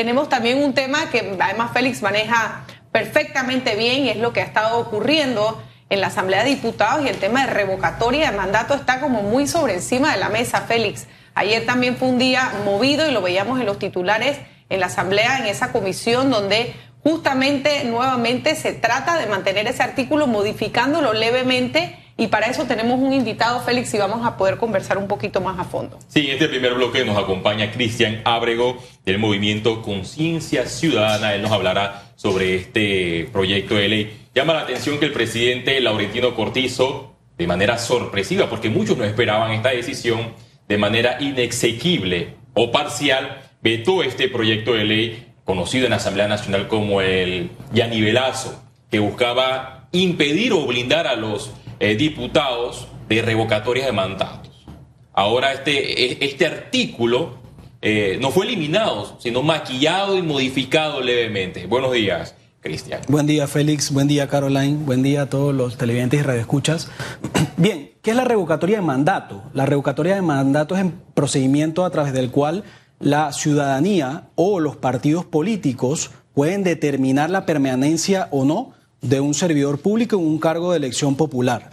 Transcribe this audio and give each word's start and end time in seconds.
tenemos 0.00 0.30
también 0.30 0.62
un 0.62 0.72
tema 0.72 1.10
que 1.10 1.36
además 1.38 1.72
Félix 1.74 2.00
maneja 2.00 2.64
perfectamente 2.90 3.76
bien 3.76 4.06
y 4.06 4.08
es 4.08 4.16
lo 4.16 4.32
que 4.32 4.40
ha 4.40 4.44
estado 4.44 4.78
ocurriendo 4.78 5.62
en 5.90 6.00
la 6.00 6.06
Asamblea 6.06 6.42
de 6.42 6.48
Diputados 6.48 7.04
y 7.04 7.08
el 7.10 7.18
tema 7.18 7.44
de 7.44 7.52
revocatoria 7.52 8.30
de 8.30 8.36
mandato 8.38 8.72
está 8.72 8.98
como 8.98 9.20
muy 9.20 9.46
sobre 9.46 9.74
encima 9.74 10.10
de 10.12 10.18
la 10.18 10.30
mesa, 10.30 10.62
Félix. 10.62 11.06
Ayer 11.34 11.66
también 11.66 11.98
fue 11.98 12.08
un 12.08 12.16
día 12.16 12.50
movido 12.64 13.06
y 13.06 13.12
lo 13.12 13.20
veíamos 13.20 13.60
en 13.60 13.66
los 13.66 13.78
titulares 13.78 14.38
en 14.70 14.80
la 14.80 14.86
Asamblea, 14.86 15.36
en 15.36 15.44
esa 15.44 15.70
comisión 15.70 16.30
donde 16.30 16.74
justamente 17.02 17.84
nuevamente 17.84 18.54
se 18.54 18.72
trata 18.72 19.18
de 19.18 19.26
mantener 19.26 19.66
ese 19.66 19.82
artículo 19.82 20.26
modificándolo 20.26 21.12
levemente 21.12 21.99
y 22.20 22.26
para 22.26 22.48
eso 22.48 22.64
tenemos 22.64 23.00
un 23.00 23.14
invitado, 23.14 23.60
Félix, 23.60 23.94
y 23.94 23.98
vamos 23.98 24.26
a 24.26 24.36
poder 24.36 24.58
conversar 24.58 24.98
un 24.98 25.08
poquito 25.08 25.40
más 25.40 25.58
a 25.58 25.64
fondo. 25.64 25.98
Sí, 26.06 26.26
en 26.26 26.32
este 26.32 26.48
primer 26.48 26.74
bloque 26.74 27.02
nos 27.02 27.16
acompaña 27.16 27.72
Cristian 27.72 28.20
Ábrego 28.26 28.76
del 29.06 29.18
movimiento 29.18 29.80
Conciencia 29.80 30.66
Ciudadana. 30.66 31.34
Él 31.34 31.40
nos 31.40 31.50
hablará 31.50 32.12
sobre 32.16 32.56
este 32.56 33.26
proyecto 33.32 33.76
de 33.76 33.88
ley. 33.88 34.26
Llama 34.34 34.52
la 34.52 34.60
atención 34.60 34.98
que 34.98 35.06
el 35.06 35.14
presidente 35.14 35.80
Laurentino 35.80 36.34
Cortizo, 36.34 37.16
de 37.38 37.46
manera 37.46 37.78
sorpresiva, 37.78 38.50
porque 38.50 38.68
muchos 38.68 38.98
no 38.98 39.04
esperaban 39.04 39.52
esta 39.52 39.70
decisión, 39.70 40.34
de 40.68 40.76
manera 40.76 41.16
inexequible 41.20 42.34
o 42.52 42.70
parcial, 42.70 43.50
vetó 43.62 44.02
este 44.02 44.28
proyecto 44.28 44.74
de 44.74 44.84
ley 44.84 45.26
conocido 45.46 45.86
en 45.86 45.92
la 45.92 45.96
Asamblea 45.96 46.28
Nacional 46.28 46.68
como 46.68 47.00
el 47.00 47.48
Yanivelazo, 47.72 48.62
que 48.90 48.98
buscaba 48.98 49.88
impedir 49.92 50.52
o 50.52 50.66
blindar 50.66 51.06
a 51.06 51.16
los 51.16 51.50
eh, 51.80 51.96
diputados 51.96 52.86
de 53.08 53.22
revocatorias 53.22 53.86
de 53.86 53.92
mandatos. 53.92 54.66
Ahora 55.12 55.52
este, 55.52 56.04
e, 56.04 56.18
este 56.20 56.46
artículo 56.46 57.38
eh, 57.82 58.18
no 58.20 58.30
fue 58.30 58.46
eliminado, 58.46 59.16
sino 59.18 59.42
maquillado 59.42 60.16
y 60.16 60.22
modificado 60.22 61.00
levemente. 61.00 61.66
Buenos 61.66 61.92
días, 61.92 62.36
Cristian. 62.60 63.00
Buen 63.08 63.26
día, 63.26 63.48
Félix. 63.48 63.92
Buen 63.92 64.06
día, 64.06 64.28
Caroline. 64.28 64.76
Buen 64.84 65.02
día 65.02 65.22
a 65.22 65.26
todos 65.30 65.54
los 65.54 65.78
televidentes 65.78 66.20
y 66.20 66.22
radioescuchas. 66.22 66.90
Bien, 67.56 67.92
¿qué 68.02 68.10
es 68.10 68.16
la 68.16 68.24
revocatoria 68.24 68.76
de 68.76 68.82
mandato? 68.82 69.42
La 69.54 69.64
revocatoria 69.64 70.14
de 70.14 70.22
mandato 70.22 70.76
es 70.76 70.82
el 70.82 70.92
procedimiento 71.14 71.86
a 71.86 71.90
través 71.90 72.12
del 72.12 72.30
cual 72.30 72.64
la 72.98 73.32
ciudadanía 73.32 74.28
o 74.34 74.60
los 74.60 74.76
partidos 74.76 75.24
políticos 75.24 76.10
pueden 76.34 76.62
determinar 76.62 77.30
la 77.30 77.46
permanencia 77.46 78.28
o 78.30 78.44
no 78.44 78.74
de 79.02 79.20
un 79.20 79.34
servidor 79.34 79.78
público 79.78 80.16
en 80.16 80.26
un 80.26 80.38
cargo 80.38 80.72
de 80.72 80.78
elección 80.78 81.16
popular. 81.16 81.70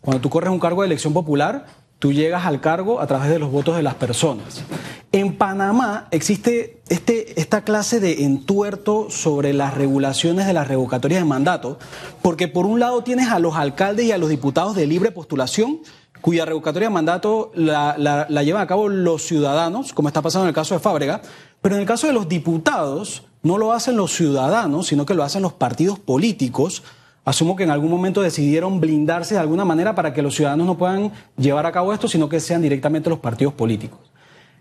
Cuando 0.00 0.20
tú 0.20 0.30
corres 0.30 0.50
un 0.50 0.58
cargo 0.58 0.82
de 0.82 0.86
elección 0.86 1.12
popular, 1.12 1.66
tú 1.98 2.12
llegas 2.12 2.46
al 2.46 2.60
cargo 2.60 3.00
a 3.00 3.06
través 3.06 3.28
de 3.28 3.38
los 3.38 3.52
votos 3.52 3.76
de 3.76 3.82
las 3.82 3.94
personas. 3.94 4.64
En 5.12 5.36
Panamá 5.36 6.08
existe 6.10 6.80
este, 6.88 7.38
esta 7.40 7.62
clase 7.62 8.00
de 8.00 8.24
entuerto 8.24 9.08
sobre 9.10 9.52
las 9.52 9.74
regulaciones 9.74 10.46
de 10.46 10.54
las 10.54 10.66
revocatorias 10.66 11.20
de 11.20 11.28
mandato, 11.28 11.78
porque 12.22 12.48
por 12.48 12.66
un 12.66 12.80
lado 12.80 13.04
tienes 13.04 13.28
a 13.28 13.38
los 13.38 13.54
alcaldes 13.54 14.06
y 14.06 14.12
a 14.12 14.18
los 14.18 14.30
diputados 14.30 14.74
de 14.74 14.86
libre 14.86 15.12
postulación, 15.12 15.80
cuya 16.22 16.44
revocatoria 16.44 16.88
de 16.88 16.94
mandato 16.94 17.52
la, 17.54 17.96
la 17.98 18.42
llevan 18.42 18.62
a 18.62 18.66
cabo 18.66 18.88
los 18.88 19.22
ciudadanos, 19.22 19.92
como 19.92 20.08
está 20.08 20.22
pasando 20.22 20.46
en 20.46 20.48
el 20.48 20.54
caso 20.54 20.74
de 20.74 20.80
Fábrega, 20.80 21.20
pero 21.60 21.74
en 21.74 21.82
el 21.82 21.86
caso 21.86 22.06
de 22.06 22.12
los 22.12 22.28
diputados, 22.28 23.22
no 23.42 23.58
lo 23.58 23.72
hacen 23.72 23.96
los 23.96 24.12
ciudadanos, 24.12 24.86
sino 24.86 25.04
que 25.04 25.14
lo 25.14 25.24
hacen 25.24 25.42
los 25.42 25.52
partidos 25.52 25.98
políticos. 25.98 26.82
Asumo 27.24 27.56
que 27.56 27.64
en 27.64 27.70
algún 27.70 27.90
momento 27.90 28.22
decidieron 28.22 28.80
blindarse 28.80 29.34
de 29.34 29.40
alguna 29.40 29.64
manera 29.64 29.94
para 29.94 30.12
que 30.12 30.22
los 30.22 30.34
ciudadanos 30.34 30.66
no 30.66 30.78
puedan 30.78 31.12
llevar 31.36 31.66
a 31.66 31.72
cabo 31.72 31.92
esto, 31.92 32.08
sino 32.08 32.28
que 32.28 32.40
sean 32.40 32.62
directamente 32.62 33.10
los 33.10 33.18
partidos 33.18 33.54
políticos. 33.54 34.00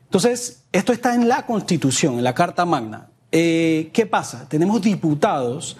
Entonces, 0.06 0.64
esto 0.72 0.94
está 0.94 1.16
en 1.16 1.28
la 1.28 1.46
Constitución, 1.46 2.18
en 2.18 2.24
la 2.24 2.34
Carta 2.34 2.66
Magna. 2.66 3.08
Eh, 3.32 3.90
¿Qué 3.94 4.06
pasa? 4.06 4.48
Tenemos 4.50 4.82
diputados 4.82 5.78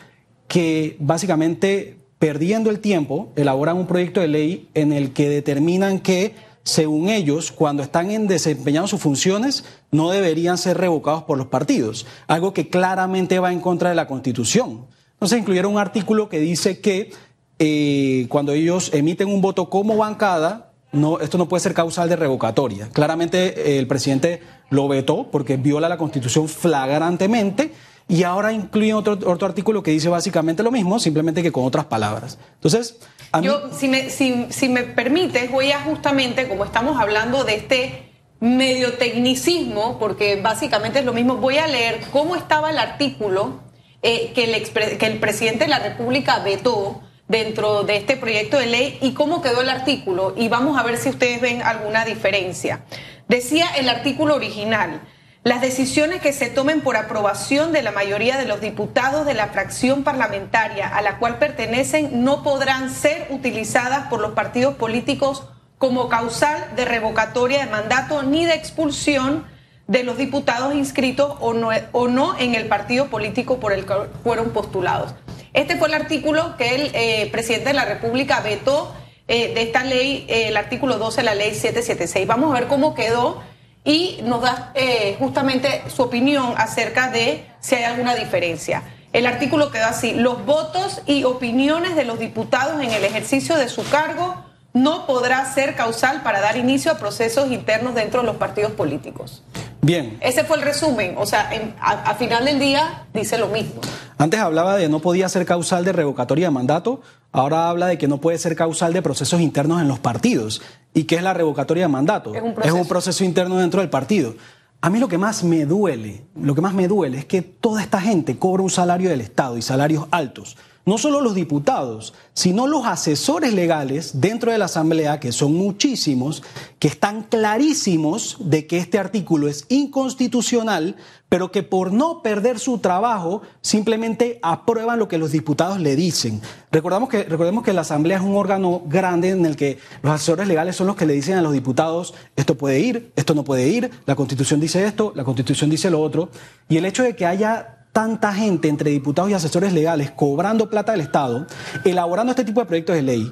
que 0.48 0.96
básicamente, 1.00 1.98
perdiendo 2.18 2.70
el 2.70 2.80
tiempo, 2.80 3.32
elaboran 3.36 3.78
un 3.78 3.88
proyecto 3.88 4.22
de 4.22 4.28
ley 4.28 4.70
en 4.74 4.94
el 4.94 5.12
que 5.12 5.30
determinan 5.30 6.00
que 6.00 6.34
según 6.64 7.10
ellos, 7.10 7.52
cuando 7.52 7.84
están 7.84 8.28
desempeñando 8.28 8.88
sus 8.88 9.02
funciones, 9.02 9.66
no 9.92 10.10
deberían 10.10 10.58
ser 10.58 10.78
revocados 10.78 11.24
por 11.24 11.38
los 11.38 11.48
partidos, 11.48 12.08
algo 12.28 12.54
que 12.54 12.70
claramente 12.70 13.40
va 13.40 13.52
en 13.52 13.60
contra 13.60 13.90
de 13.90 13.96
la 13.96 14.08
Constitución. 14.08 14.88
Entonces 15.14 15.40
incluyeron 15.40 15.74
un 15.74 15.80
artículo 15.80 16.30
que 16.30 16.40
dice 16.40 16.80
que 16.80 17.12
eh, 17.60 18.26
cuando 18.30 18.54
ellos 18.54 18.90
emiten 18.94 19.28
un 19.28 19.42
voto 19.42 19.70
como 19.70 19.98
bancada, 19.98 20.72
no, 20.92 21.20
esto 21.20 21.38
no 21.38 21.48
puede 21.48 21.62
ser 21.62 21.74
causal 21.74 22.10
de 22.10 22.16
revocatoria. 22.16 22.90
Claramente 22.90 23.74
eh, 23.76 23.80
el 23.80 23.88
presidente 23.88 24.42
lo 24.70 24.88
vetó 24.88 25.30
porque 25.30 25.58
viola 25.58 25.88
la 25.88 25.98
Constitución 25.98 26.48
flagrantemente 26.48 27.72
y 28.08 28.24
ahora 28.24 28.52
incluyen 28.52 28.96
otro, 28.96 29.46
artículo 29.46 29.84
que 29.84 29.92
dice 29.92 30.10
básicamente 30.10 30.64
lo 30.64 30.72
mismo, 30.72 31.00
simplemente 31.00 31.44
que 31.44 31.52
con 31.52 31.66
otras 31.66 31.86
palabras. 31.86 32.40
Entonces, 32.56 32.98
yo, 33.42 33.70
si 33.72 33.88
me, 33.88 34.10
si 34.10 34.70
me 34.70 34.84
permites, 34.84 35.50
voy 35.50 35.72
a 35.72 35.80
justamente, 35.82 36.50
como 36.50 36.66
estamos 36.66 37.00
hablando 37.00 37.46
de 37.46 37.56
este 37.56 38.11
medio 38.42 38.94
tecnicismo, 38.98 40.00
porque 40.00 40.36
básicamente 40.42 41.00
es 41.00 41.06
lo 41.06 41.14
mismo, 41.14 41.38
voy 41.38 41.60
a 41.60 41.68
leer 41.68 42.02
cómo 42.12 42.36
estaba 42.36 42.72
el 42.72 42.80
artículo 42.80 43.62
eh, 44.02 44.34
que, 44.34 44.44
el 44.44 44.98
que 44.98 45.06
el 45.06 45.20
presidente 45.20 45.66
de 45.66 45.70
la 45.70 45.80
República 45.80 46.40
vetó 46.40 47.02
dentro 47.28 47.84
de 47.84 47.98
este 47.98 48.18
proyecto 48.18 48.58
de 48.58 48.66
ley 48.66 48.98
y 49.00 49.14
cómo 49.14 49.44
quedó 49.44 49.62
el 49.62 49.70
artículo 49.70 50.34
y 50.36 50.50
vamos 50.50 50.78
a 50.78 50.84
ver 50.84 50.98
si 50.98 51.10
ustedes 51.10 51.40
ven 51.40 51.62
alguna 51.62 52.04
diferencia. 52.04 52.84
Decía 53.28 53.68
el 53.78 53.88
artículo 53.88 54.36
original, 54.36 55.02
las 55.44 55.62
decisiones 55.62 56.20
que 56.20 56.34
se 56.34 56.50
tomen 56.50 56.82
por 56.82 56.98
aprobación 56.98 57.72
de 57.72 57.84
la 57.84 57.92
mayoría 57.92 58.38
de 58.38 58.46
los 58.46 58.60
diputados 58.60 59.26
de 59.26 59.36
la 59.36 59.48
fracción 59.48 60.04
parlamentaria 60.04 60.88
a 60.88 61.02
la 61.04 61.20
cual 61.20 61.38
pertenecen 61.38 62.24
no 62.24 62.42
podrán 62.42 62.92
ser 62.92 63.28
utilizadas 63.30 64.08
por 64.08 64.20
los 64.20 64.34
partidos 64.34 64.76
políticos 64.76 65.46
como 65.82 66.10
causal 66.10 66.76
de 66.76 66.86
revocatoria 66.86 67.66
de 67.66 67.72
mandato 67.72 68.22
ni 68.22 68.46
de 68.46 68.54
expulsión 68.54 69.48
de 69.88 70.04
los 70.04 70.16
diputados 70.16 70.76
inscritos 70.76 71.38
o 71.40 71.54
no, 71.54 71.70
o 71.92 72.08
no 72.08 72.38
en 72.38 72.54
el 72.54 72.68
partido 72.68 73.08
político 73.08 73.60
por 73.60 73.74
el 73.74 73.88
que 73.88 73.96
fueron 74.24 74.52
postulados. 74.52 75.16
Este 75.54 75.78
fue 75.78 75.88
el 75.88 75.96
artículo 75.96 76.56
que 76.56 76.76
el 76.76 76.92
eh, 76.94 77.30
presidente 77.32 77.70
de 77.70 77.74
la 77.74 77.86
República 77.86 78.42
vetó 78.42 78.94
eh, 79.28 79.56
de 79.56 79.64
esta 79.64 79.84
ley, 79.84 80.28
eh, 80.30 80.50
el 80.50 80.58
artículo 80.58 81.00
12 81.00 81.22
de 81.22 81.24
la 81.24 81.34
ley 81.34 81.50
776. 81.50 82.28
Vamos 82.28 82.56
a 82.56 82.60
ver 82.60 82.68
cómo 82.68 82.94
quedó 82.94 83.42
y 83.84 84.20
nos 84.22 84.44
da 84.44 84.74
justamente 85.18 85.82
su 85.88 86.04
opinión 86.04 86.54
acerca 86.58 87.10
de 87.10 87.44
si 87.60 87.74
hay 87.74 87.86
alguna 87.86 88.14
diferencia. 88.14 88.84
El 89.14 89.26
artículo 89.26 89.72
quedó 89.72 89.88
así, 89.88 90.14
los 90.14 90.46
votos 90.46 91.02
y 91.08 91.24
opiniones 91.24 91.96
de 91.96 92.06
los 92.06 92.20
diputados 92.20 92.80
en 92.84 92.92
el 92.92 93.04
ejercicio 93.04 93.58
de 93.58 93.68
su 93.68 93.84
cargo 93.90 94.51
no 94.74 95.06
podrá 95.06 95.52
ser 95.54 95.76
causal 95.76 96.24
para 96.24 96.40
dar 96.40 96.58
inicio 96.58 96.92
a 96.92 96.98
procesos 96.98 97.52
internos 97.52 97.96
dentro 97.96 98.22
de 98.22 98.28
los 98.28 98.38
partidos 98.38 98.72
políticos. 98.72 99.44
Bien. 99.82 100.18
Ese 100.22 100.44
fue 100.44 100.58
el 100.58 100.64
resumen, 100.64 101.16
o 101.18 101.26
sea, 101.26 101.50
a, 101.82 102.14
final 102.16 102.46
del 102.46 102.60
día 102.60 103.08
dice 103.14 103.38
lo 103.38 103.48
mismo. 103.48 103.82
Antes 104.18 104.40
hablaba 104.40 104.78
de 104.78 104.88
no 104.90 105.00
podía 105.00 105.28
ser 105.28 105.46
causal 105.46 105.84
de 105.84 105.92
revocatoria 105.92 106.48
de 106.48 106.52
mandato, 106.52 107.02
ahora 107.32 107.68
habla 107.68 107.88
de 107.88 107.98
que 107.98 108.08
no 108.08 108.20
puede 108.22 108.38
ser 108.38 108.56
causal 108.56 108.94
de 108.94 109.02
procesos 109.02 109.42
internos 109.42 109.82
en 109.82 109.88
los 109.88 110.00
partidos. 110.00 110.62
¿Y 110.94 111.06
qué 111.06 111.16
es 111.16 111.24
la 111.24 111.34
revocatoria 111.34 111.86
de 111.86 111.88
mandato? 111.88 112.36
Es 112.36 112.44
un, 112.44 112.56
es 112.64 112.72
un 112.72 112.88
proceso 112.88 113.24
interno 113.24 113.58
dentro 113.58 113.82
del 113.82 113.90
partido. 113.90 114.36
A 114.82 114.90
mí 114.90 115.00
lo 115.00 115.08
que 115.08 115.18
más 115.18 115.44
me 115.44 115.66
duele, 115.66 116.26
lo 116.36 116.54
que 116.54 116.62
más 116.62 116.74
me 116.74 116.88
duele 116.88 117.18
es 117.20 117.26
que 117.26 117.42
toda 117.42 117.82
esta 117.82 118.02
gente 118.02 118.38
cobra 118.38 118.62
un 118.62 118.70
salario 118.70 119.10
del 119.10 119.22
Estado 119.22 119.58
y 119.58 119.62
salarios 119.64 120.08
altos 120.12 120.58
no 120.86 120.98
solo 120.98 121.22
los 121.22 121.36
diputados, 121.36 122.14
sino 122.34 122.68
los 122.68 122.86
asesores 122.86 123.54
legales 123.54 124.22
dentro 124.22 124.52
de 124.52 124.58
la 124.58 124.66
Asamblea, 124.66 125.20
que 125.20 125.32
son 125.32 125.54
muchísimos, 125.54 126.44
que 126.80 126.88
están 126.88 127.24
clarísimos 127.24 128.38
de 128.40 128.68
que 128.68 128.78
este 128.78 128.98
artículo 128.98 129.48
es 129.48 129.66
inconstitucional, 129.70 130.96
pero 131.30 131.52
que 131.52 131.64
por 131.64 131.94
no 131.94 132.22
perder 132.22 132.60
su 132.60 132.80
trabajo 132.80 133.42
simplemente 133.62 134.40
aprueban 134.42 135.00
lo 135.00 135.08
que 135.08 135.18
los 135.18 135.32
diputados 135.32 135.80
le 135.80 135.96
dicen. 135.96 136.42
Recordamos 136.72 137.10
que, 137.10 137.24
recordemos 137.24 137.64
que 137.64 137.74
la 137.74 137.82
Asamblea 137.82 138.18
es 138.18 138.24
un 138.24 138.36
órgano 138.36 138.82
grande 138.86 139.30
en 139.30 139.46
el 139.46 139.56
que 139.56 139.80
los 140.02 140.12
asesores 140.12 140.48
legales 140.48 140.76
son 140.76 140.88
los 140.88 140.96
que 140.96 141.06
le 141.06 141.14
dicen 141.14 141.38
a 141.38 141.42
los 141.42 141.54
diputados 141.54 142.14
esto 142.36 142.58
puede 142.58 142.80
ir, 142.80 143.12
esto 143.16 143.34
no 143.34 143.44
puede 143.44 143.68
ir, 143.68 143.92
la 144.06 144.16
Constitución 144.16 144.60
dice 144.60 144.86
esto, 144.86 145.14
la 145.16 145.24
Constitución 145.24 145.70
dice 145.70 145.90
lo 145.90 146.02
otro, 146.02 146.30
y 146.68 146.78
el 146.78 146.86
hecho 146.86 147.04
de 147.04 147.16
que 147.16 147.26
haya 147.26 147.81
tanta 147.92 148.34
gente 148.34 148.68
entre 148.68 148.92
diputados 148.92 149.32
y 149.32 149.34
asesores 149.34 149.74
legales 149.74 150.12
cobrando 150.12 150.70
plata 150.70 150.94
del 150.94 151.02
Estado, 151.02 151.48
elaborando 151.84 152.32
este 152.32 152.46
tipo 152.46 152.62
de 152.62 152.66
proyectos 152.66 152.96
de 152.96 153.02
ley, 153.02 153.32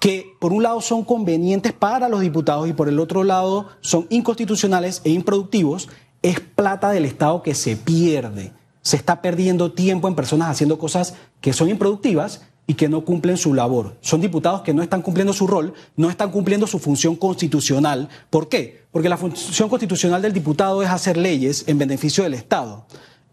que 0.00 0.34
por 0.40 0.52
un 0.52 0.62
lado 0.62 0.80
son 0.80 1.04
convenientes 1.04 1.72
para 1.72 2.08
los 2.08 2.20
diputados 2.20 2.68
y 2.68 2.72
por 2.72 2.88
el 2.88 2.98
otro 2.98 3.22
lado 3.22 3.68
son 3.80 4.06
inconstitucionales 4.10 5.02
e 5.04 5.10
improductivos, 5.10 5.88
es 6.22 6.40
plata 6.40 6.90
del 6.90 7.04
Estado 7.04 7.42
que 7.42 7.54
se 7.54 7.76
pierde. 7.76 8.52
Se 8.82 8.96
está 8.96 9.20
perdiendo 9.20 9.72
tiempo 9.72 10.08
en 10.08 10.14
personas 10.14 10.48
haciendo 10.48 10.78
cosas 10.78 11.14
que 11.40 11.52
son 11.52 11.68
improductivas 11.68 12.42
y 12.66 12.74
que 12.74 12.88
no 12.88 13.04
cumplen 13.04 13.36
su 13.36 13.52
labor. 13.52 13.96
Son 14.00 14.20
diputados 14.20 14.62
que 14.62 14.72
no 14.72 14.82
están 14.82 15.02
cumpliendo 15.02 15.32
su 15.32 15.46
rol, 15.46 15.74
no 15.96 16.08
están 16.08 16.30
cumpliendo 16.30 16.66
su 16.66 16.78
función 16.78 17.16
constitucional. 17.16 18.08
¿Por 18.30 18.48
qué? 18.48 18.84
Porque 18.92 19.08
la 19.08 19.16
función 19.16 19.68
constitucional 19.68 20.22
del 20.22 20.32
diputado 20.32 20.82
es 20.82 20.88
hacer 20.88 21.16
leyes 21.16 21.64
en 21.66 21.78
beneficio 21.78 22.24
del 22.24 22.34
Estado. 22.34 22.86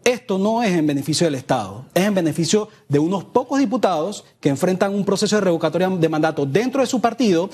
Esto 0.08 0.38
no 0.38 0.62
es 0.62 0.70
en 0.70 0.86
beneficio 0.86 1.26
del 1.26 1.34
Estado, 1.34 1.84
es 1.94 2.04
en 2.04 2.14
beneficio 2.14 2.68
de 2.88 2.98
unos 2.98 3.24
pocos 3.24 3.58
diputados 3.58 4.24
que 4.40 4.48
enfrentan 4.48 4.94
un 4.94 5.04
proceso 5.04 5.36
de 5.36 5.42
revocatoria 5.42 5.88
de 5.88 6.08
mandato 6.08 6.46
dentro 6.46 6.80
de 6.80 6.86
su 6.86 7.00
partido 7.00 7.50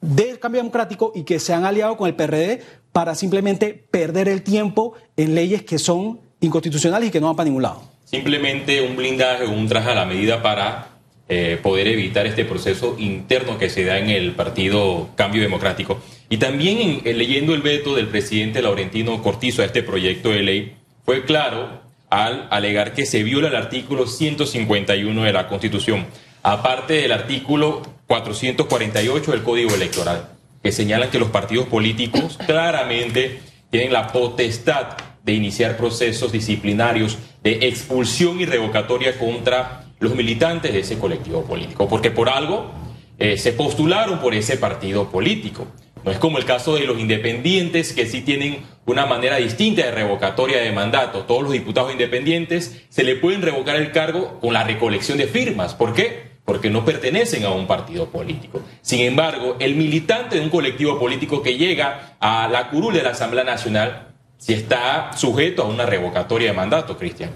del 0.00 0.38
cambio 0.38 0.60
democrático 0.60 1.10
y 1.14 1.24
que 1.24 1.40
se 1.40 1.52
han 1.52 1.64
aliado 1.64 1.96
con 1.96 2.06
el 2.06 2.14
PRD 2.14 2.62
para 2.92 3.16
simplemente 3.16 3.74
perder 3.90 4.28
el 4.28 4.42
tiempo 4.42 4.94
en 5.16 5.34
leyes 5.34 5.62
que 5.62 5.78
son 5.78 6.20
inconstitucionales 6.40 7.08
y 7.08 7.12
que 7.12 7.20
no 7.20 7.26
van 7.26 7.36
para 7.36 7.46
ningún 7.46 7.62
lado. 7.62 7.82
Simplemente 8.04 8.80
un 8.80 8.94
blindaje 8.94 9.46
un 9.46 9.66
traje 9.66 9.90
a 9.90 9.94
la 9.96 10.06
medida 10.06 10.40
para 10.40 10.98
eh, 11.28 11.58
poder 11.60 11.88
evitar 11.88 12.26
este 12.26 12.44
proceso 12.44 12.94
interno 12.98 13.58
que 13.58 13.68
se 13.68 13.84
da 13.84 13.98
en 13.98 14.08
el 14.08 14.32
partido 14.32 15.08
Cambio 15.16 15.42
Democrático. 15.42 15.98
Y 16.30 16.36
también 16.36 17.02
leyendo 17.04 17.54
el 17.54 17.62
veto 17.62 17.96
del 17.96 18.06
presidente 18.06 18.62
Laurentino 18.62 19.20
Cortizo 19.20 19.62
a 19.62 19.64
este 19.64 19.82
proyecto 19.82 20.30
de 20.30 20.42
ley, 20.42 20.76
fue 21.04 21.24
claro 21.24 21.87
al 22.10 22.48
alegar 22.50 22.94
que 22.94 23.06
se 23.06 23.22
viola 23.22 23.48
el 23.48 23.56
artículo 23.56 24.06
151 24.06 25.22
de 25.22 25.32
la 25.32 25.48
Constitución, 25.48 26.06
aparte 26.42 26.94
del 26.94 27.12
artículo 27.12 27.82
448 28.06 29.30
del 29.32 29.42
Código 29.42 29.74
Electoral, 29.74 30.30
que 30.62 30.72
señalan 30.72 31.10
que 31.10 31.18
los 31.18 31.30
partidos 31.30 31.66
políticos 31.66 32.38
claramente 32.46 33.40
tienen 33.70 33.92
la 33.92 34.08
potestad 34.08 34.96
de 35.22 35.34
iniciar 35.34 35.76
procesos 35.76 36.32
disciplinarios 36.32 37.18
de 37.42 37.68
expulsión 37.68 38.40
y 38.40 38.46
revocatoria 38.46 39.18
contra 39.18 39.84
los 40.00 40.14
militantes 40.14 40.72
de 40.72 40.80
ese 40.80 40.98
colectivo 40.98 41.44
político, 41.44 41.88
porque 41.88 42.10
por 42.10 42.28
algo 42.28 42.70
eh, 43.18 43.36
se 43.36 43.52
postularon 43.52 44.20
por 44.20 44.34
ese 44.34 44.56
partido 44.56 45.10
político. 45.10 45.66
No 46.04 46.10
es 46.10 46.18
como 46.18 46.38
el 46.38 46.44
caso 46.44 46.74
de 46.74 46.84
los 46.84 46.98
independientes 46.98 47.92
que 47.92 48.06
sí 48.06 48.22
tienen 48.22 48.58
una 48.86 49.06
manera 49.06 49.36
distinta 49.36 49.82
de 49.82 49.90
revocatoria 49.90 50.60
de 50.60 50.72
mandato. 50.72 51.24
Todos 51.24 51.42
los 51.42 51.52
diputados 51.52 51.92
independientes 51.92 52.82
se 52.88 53.04
le 53.04 53.16
pueden 53.16 53.42
revocar 53.42 53.76
el 53.76 53.92
cargo 53.92 54.38
con 54.40 54.52
la 54.52 54.64
recolección 54.64 55.18
de 55.18 55.26
firmas. 55.26 55.74
¿Por 55.74 55.94
qué? 55.94 56.28
Porque 56.44 56.70
no 56.70 56.84
pertenecen 56.84 57.44
a 57.44 57.50
un 57.50 57.66
partido 57.66 58.08
político. 58.08 58.62
Sin 58.80 59.00
embargo, 59.00 59.56
el 59.58 59.74
militante 59.74 60.36
de 60.36 60.42
un 60.42 60.50
colectivo 60.50 60.98
político 60.98 61.42
que 61.42 61.58
llega 61.58 62.16
a 62.20 62.48
la 62.48 62.70
curul 62.70 62.94
de 62.94 63.02
la 63.02 63.10
Asamblea 63.10 63.44
Nacional 63.44 64.08
si 64.38 64.54
está 64.54 65.10
sujeto 65.16 65.62
a 65.62 65.66
una 65.66 65.84
revocatoria 65.84 66.50
de 66.50 66.56
mandato, 66.56 66.96
Cristian. 66.96 67.30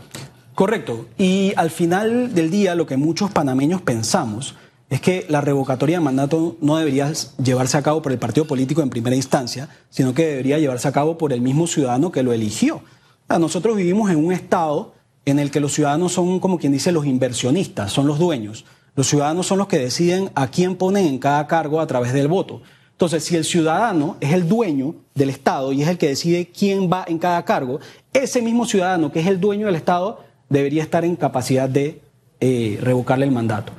Correcto. 0.55 1.07
Y 1.19 1.53
al 1.57 1.71
final 1.71 2.35
del 2.35 2.51
día 2.51 2.75
lo 2.75 2.87
que 2.87 2.97
muchos 2.97 3.31
panameños 3.31 3.83
pensamos 3.83 4.55
es 4.93 5.01
que 5.01 5.25
la 5.31 5.41
revocatoria 5.41 5.97
de 5.97 6.05
mandato 6.05 6.59
no 6.61 6.77
debería 6.77 7.11
llevarse 7.43 7.79
a 7.79 7.83
cabo 7.83 8.03
por 8.03 8.13
el 8.13 8.19
partido 8.19 8.47
político 8.47 8.83
en 8.83 8.91
primera 8.91 9.17
instancia, 9.17 9.71
sino 9.89 10.13
que 10.13 10.27
debería 10.27 10.59
llevarse 10.59 10.87
a 10.87 10.93
cabo 10.93 11.17
por 11.17 11.33
el 11.33 11.41
mismo 11.41 11.67
ciudadano 11.67 12.13
que 12.13 12.23
lo 12.23 12.35
eligió. 12.35 12.83
nosotros 13.27 13.75
vivimos 13.75 14.11
en 14.11 14.23
un 14.23 14.35
estado 14.35 14.93
en 15.25 15.39
el 15.39 15.51
que 15.51 15.61
los 15.61 15.73
ciudadanos 15.73 16.13
son, 16.13 16.41
como 16.41 16.59
quien 16.59 16.75
dice, 16.75 16.93
los 16.93 17.07
inversionistas, 17.07 17.91
son 17.91 18.07
los 18.07 18.19
dueños. 18.19 18.67
Los 18.95 19.07
ciudadanos 19.07 19.47
son 19.47 19.57
los 19.57 19.67
que 19.67 19.79
deciden 19.79 20.29
a 20.35 20.49
quién 20.49 20.77
ponen 20.77 21.07
en 21.07 21.19
cada 21.19 21.47
cargo 21.47 21.81
a 21.81 21.87
través 21.87 22.13
del 22.13 22.29
voto. 22.29 22.61
Entonces, 22.91 23.25
si 23.25 23.35
el 23.35 23.47
ciudadano 23.47 24.19
es 24.21 24.35
el 24.35 24.47
dueño 24.47 24.95
del 25.15 25.31
Estado 25.31 25.73
y 25.73 25.81
es 25.81 25.89
el 25.89 25.97
que 25.97 26.09
decide 26.09 26.51
quién 26.55 26.93
va 26.93 27.07
en 27.09 27.19
cada 27.19 27.43
cargo, 27.47 27.81
ese 28.13 28.43
mismo 28.43 28.67
ciudadano 28.67 29.11
que 29.11 29.21
es 29.21 29.27
el 29.27 29.41
dueño 29.41 29.65
del 29.65 29.77
Estado 29.77 30.23
debería 30.51 30.83
estar 30.83 31.03
en 31.03 31.17
capacidad 31.17 31.67
de 31.67 32.03
eh, 32.41 32.79
revocarle 32.83 33.25
el 33.25 33.33
mandato. 33.33 33.73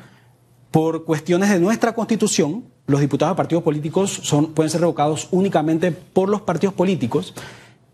Por 0.74 1.06
cuestiones 1.06 1.52
de 1.52 1.60
nuestra 1.60 1.94
constitución, 1.94 2.66
los 2.88 3.00
diputados 3.00 3.36
de 3.36 3.38
partidos 3.38 3.64
políticos 3.64 4.34
pueden 4.56 4.72
ser 4.72 4.82
revocados 4.82 5.28
únicamente 5.30 5.92
por 5.92 6.30
los 6.30 6.42
partidos 6.42 6.74
políticos 6.74 7.36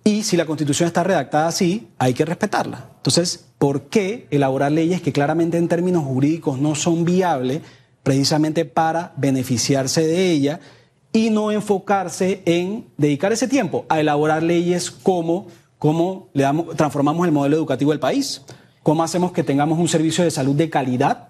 y 0.06 0.24
si 0.24 0.38
la 0.38 0.46
constitución 0.46 0.88
está 0.88 1.04
redactada 1.04 1.50
así, 1.50 1.90
hay 1.98 2.14
que 2.14 2.24
respetarla. 2.24 2.90
Entonces, 2.96 3.48
¿por 3.58 3.90
qué 3.90 4.28
elaborar 4.32 4.72
leyes 4.72 5.02
que 5.02 5.12
claramente 5.12 5.58
en 5.58 5.68
términos 5.68 6.06
jurídicos 6.06 6.58
no 6.58 6.74
son 6.74 7.04
viables 7.04 7.64
precisamente 8.02 8.64
para 8.64 9.12
beneficiarse 9.18 10.08
de 10.08 10.32
ella 10.32 10.62
y 11.12 11.32
no 11.32 11.52
enfocarse 11.52 12.44
en 12.46 12.86
dedicar 12.96 13.34
ese 13.34 13.50
tiempo 13.50 13.86
a 13.90 14.00
elaborar 14.00 14.42
leyes 14.42 14.90
como 14.90 15.48
cómo 15.80 16.30
transformamos 16.78 17.28
el 17.28 17.34
modelo 17.34 17.58
educativo 17.58 17.92
del 17.92 18.00
país, 18.00 18.42
cómo 18.84 19.04
hacemos 19.04 19.34
que 19.34 19.44
tengamos 19.44 19.80
un 19.80 19.90
servicio 19.90 20.24
de 20.24 20.32
salud 20.32 20.56
de 20.56 20.70
calidad, 20.70 21.30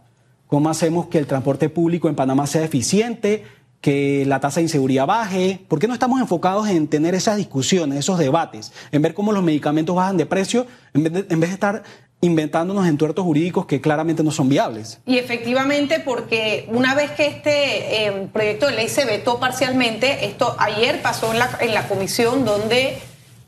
cómo 0.50 0.70
hacemos 0.70 1.08
que 1.08 1.20
el 1.20 1.28
transporte 1.28 1.70
público 1.70 2.10
en 2.10 2.16
Panamá 2.16 2.48
sea 2.48 2.64
eficiente, 2.64 3.44
que 3.82 4.26
la 4.26 4.40
tasa 4.40 4.60
de 4.60 4.64
inseguridad 4.64 5.06
baje. 5.06 5.62
¿Por 5.68 5.80
qué 5.80 5.88
no 5.88 5.94
estamos 5.94 6.20
enfocados 6.20 6.68
en 6.68 6.88
tener 6.88 7.14
esas 7.16 7.38
discusiones, 7.38 8.00
esos 8.00 8.18
debates, 8.18 8.74
en 8.92 9.02
ver 9.02 9.14
cómo 9.14 9.32
los 9.32 9.44
medicamentos 9.44 9.96
bajan 9.96 10.18
de 10.18 10.26
precio, 10.26 10.66
en 10.94 11.04
vez 11.04 11.28
de, 11.30 11.46
estar 11.46 11.84
inventándonos 12.22 12.88
entuertos 12.88 13.24
jurídicos 13.24 13.68
que 13.68 13.80
claramente 13.80 14.24
no 14.24 14.32
son 14.32 14.50
viables. 14.50 15.00
Y 15.06 15.20
efectivamente, 15.20 16.02
porque 16.04 16.68
una 16.70 16.96
vez 16.96 17.12
que 17.12 17.28
este 17.28 18.08
eh, 18.08 18.28
proyecto 18.34 18.66
de 18.66 18.74
ley 18.74 18.90
se 18.90 19.06
vetó 19.06 19.40
parcialmente, 19.40 20.26
esto 20.26 20.56
ayer 20.58 21.02
pasó 21.04 21.32
en 21.32 21.40
la, 21.40 21.50
en 21.62 21.76
la 21.76 21.88
comisión 21.88 22.44
donde 22.44 22.98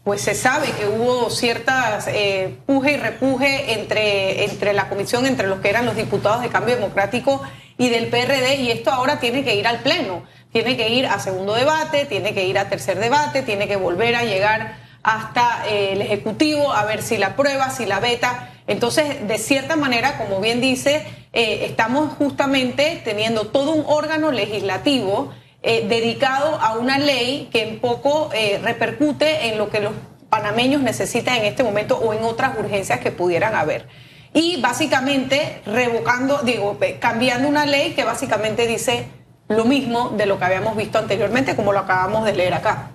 pues 0.04 0.22
se 0.22 0.34
sabe 0.34 0.72
que 0.72 0.88
hubo 0.88 1.30
ciertas 1.30 2.08
eh, 2.08 2.58
puje 2.66 2.94
y 2.94 2.98
repuje 2.98 3.74
entre, 3.74 4.46
entre 4.46 4.74
la 4.74 4.90
comisión, 4.90 5.28
entre 5.28 5.48
los 5.48 5.60
que 5.60 5.70
eran 5.70 5.86
los 5.86 5.96
diputados 5.96 6.42
de 6.42 6.50
Cambio 6.50 6.76
Democrático 6.76 7.42
y 7.78 7.90
del 7.90 8.08
PRD, 8.08 8.56
y 8.56 8.72
esto 8.72 8.92
ahora 8.92 9.20
tiene 9.20 9.44
que 9.44 9.56
ir 9.56 9.68
al 9.68 9.80
Pleno, 9.80 10.24
tiene 10.52 10.76
que 10.76 10.90
ir 10.90 11.06
a 11.06 11.20
segundo 11.20 11.54
debate, 11.54 12.06
tiene 12.06 12.34
que 12.34 12.46
ir 12.46 12.58
a 12.58 12.70
tercer 12.70 13.00
debate, 13.00 13.44
tiene 13.44 13.68
que 13.68 13.76
volver 13.76 14.16
a 14.16 14.24
llegar 14.24 14.76
hasta 15.04 15.68
eh, 15.68 15.94
el 15.94 16.02
Ejecutivo 16.02 16.74
a 16.74 16.86
ver 16.86 17.02
si 17.02 17.18
la 17.18 17.36
prueba, 17.36 17.70
si 17.70 17.86
la 17.86 18.00
veta. 18.00 18.50
Entonces, 18.68 19.28
de 19.28 19.38
cierta 19.38 19.76
manera, 19.76 20.18
como 20.18 20.40
bien 20.40 20.62
dice, 20.62 21.06
eh, 21.34 21.66
estamos 21.66 22.14
justamente 22.14 23.02
teniendo 23.04 23.48
todo 23.48 23.72
un 23.72 23.84
órgano 23.88 24.32
legislativo 24.32 25.32
eh, 25.64 25.88
dedicado 25.88 26.60
a 26.60 26.78
una 26.78 26.98
ley 26.98 27.50
que 27.52 27.68
en 27.68 27.80
poco 27.80 28.30
eh, 28.34 28.60
repercute 28.64 29.50
en 29.50 29.58
lo 29.58 29.70
que 29.70 29.80
los 29.80 29.94
panameños 30.30 30.82
necesitan 30.82 31.36
en 31.36 31.46
este 31.46 31.64
momento 31.64 31.98
o 31.98 32.14
en 32.14 32.24
otras 32.24 32.58
urgencias 32.58 33.00
que 33.00 33.12
pudieran 33.12 33.54
haber. 33.54 33.88
Y 34.34 34.62
básicamente 34.62 35.62
revocando, 35.66 36.40
digo, 36.44 36.80
cambiando 37.00 37.48
una 37.48 37.66
ley 37.66 37.92
que 37.92 38.04
básicamente 38.04 38.66
dice 38.66 39.06
lo 39.50 39.66
mismo 39.66 40.10
de 40.18 40.26
lo 40.26 40.40
que 40.40 40.46
habíamos 40.46 40.76
visto 40.78 40.98
anteriormente, 40.98 41.56
como 41.56 41.74
lo 41.74 41.80
acabamos 41.80 42.26
de 42.26 42.34
leer 42.34 42.54
acá. 42.54 42.92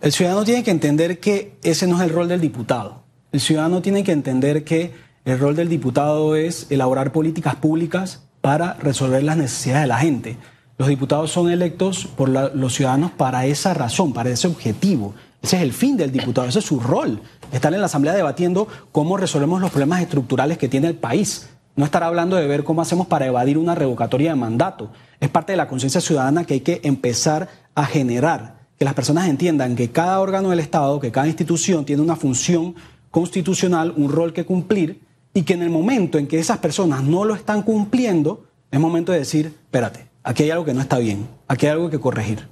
El 0.00 0.12
ciudadano 0.12 0.44
tiene 0.44 0.62
que 0.62 0.70
entender 0.70 1.18
que 1.18 1.56
ese 1.62 1.86
no 1.86 1.96
es 1.96 2.02
el 2.02 2.14
rol 2.14 2.28
del 2.28 2.40
diputado. 2.40 3.04
El 3.32 3.40
ciudadano 3.40 3.82
tiene 3.82 4.04
que 4.04 4.12
entender 4.12 4.64
que 4.64 4.92
el 5.24 5.38
rol 5.38 5.56
del 5.56 5.68
diputado 5.68 6.36
es 6.36 6.66
elaborar 6.70 7.12
políticas 7.12 7.56
públicas 7.56 8.22
para 8.40 8.74
resolver 8.74 9.22
las 9.22 9.36
necesidades 9.36 9.82
de 9.82 9.88
la 9.88 9.98
gente. 9.98 10.36
Los 10.80 10.88
diputados 10.88 11.30
son 11.30 11.50
electos 11.50 12.06
por 12.06 12.30
los 12.30 12.74
ciudadanos 12.74 13.10
para 13.10 13.44
esa 13.44 13.74
razón, 13.74 14.14
para 14.14 14.30
ese 14.30 14.48
objetivo. 14.48 15.12
Ese 15.42 15.56
es 15.56 15.62
el 15.62 15.74
fin 15.74 15.98
del 15.98 16.10
diputado, 16.10 16.48
ese 16.48 16.60
es 16.60 16.64
su 16.64 16.80
rol. 16.80 17.20
Estar 17.52 17.74
en 17.74 17.80
la 17.80 17.84
Asamblea 17.84 18.14
debatiendo 18.14 18.66
cómo 18.90 19.18
resolvemos 19.18 19.60
los 19.60 19.72
problemas 19.72 20.00
estructurales 20.00 20.56
que 20.56 20.70
tiene 20.70 20.88
el 20.88 20.94
país. 20.94 21.50
No 21.76 21.84
estar 21.84 22.02
hablando 22.02 22.36
de 22.36 22.46
ver 22.46 22.64
cómo 22.64 22.80
hacemos 22.80 23.06
para 23.08 23.26
evadir 23.26 23.58
una 23.58 23.74
revocatoria 23.74 24.30
de 24.30 24.36
mandato. 24.36 24.90
Es 25.20 25.28
parte 25.28 25.52
de 25.52 25.58
la 25.58 25.68
conciencia 25.68 26.00
ciudadana 26.00 26.44
que 26.44 26.54
hay 26.54 26.60
que 26.60 26.80
empezar 26.82 27.50
a 27.74 27.84
generar. 27.84 28.60
Que 28.78 28.86
las 28.86 28.94
personas 28.94 29.28
entiendan 29.28 29.76
que 29.76 29.90
cada 29.90 30.18
órgano 30.18 30.48
del 30.48 30.60
Estado, 30.60 30.98
que 30.98 31.12
cada 31.12 31.28
institución 31.28 31.84
tiene 31.84 32.00
una 32.00 32.16
función 32.16 32.74
constitucional, 33.10 33.92
un 33.98 34.10
rol 34.10 34.32
que 34.32 34.46
cumplir, 34.46 35.02
y 35.34 35.42
que 35.42 35.52
en 35.52 35.60
el 35.60 35.68
momento 35.68 36.16
en 36.16 36.26
que 36.26 36.38
esas 36.38 36.56
personas 36.56 37.02
no 37.02 37.26
lo 37.26 37.34
están 37.34 37.64
cumpliendo, 37.64 38.46
es 38.70 38.80
momento 38.80 39.12
de 39.12 39.18
decir, 39.18 39.46
espérate, 39.46 40.09
aquí 40.22 40.44
hay 40.44 40.50
algo 40.50 40.64
que 40.64 40.74
no 40.74 40.80
está 40.80 40.98
bien, 40.98 41.28
aquí 41.48 41.66
hay 41.66 41.72
algo 41.72 41.90
que 41.90 41.98
corregir. 41.98 42.48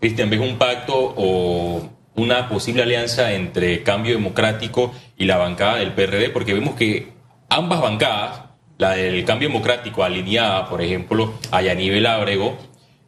Cristian, 0.00 0.30
¿ves 0.30 0.40
un 0.40 0.58
pacto 0.58 1.14
o 1.16 1.88
una 2.14 2.48
posible 2.48 2.82
alianza 2.82 3.32
entre 3.32 3.82
Cambio 3.82 4.14
Democrático 4.14 4.92
y 5.16 5.24
la 5.24 5.38
bancada 5.38 5.76
del 5.76 5.92
PRD? 5.94 6.30
Porque 6.30 6.54
vemos 6.54 6.74
que 6.74 7.12
ambas 7.48 7.80
bancadas, 7.80 8.42
la 8.78 8.90
del 8.90 9.24
Cambio 9.24 9.48
Democrático 9.48 10.04
alineada, 10.04 10.68
por 10.68 10.82
ejemplo, 10.82 11.34
a 11.50 11.62
Yanivel 11.62 12.06
Ábrego, 12.06 12.58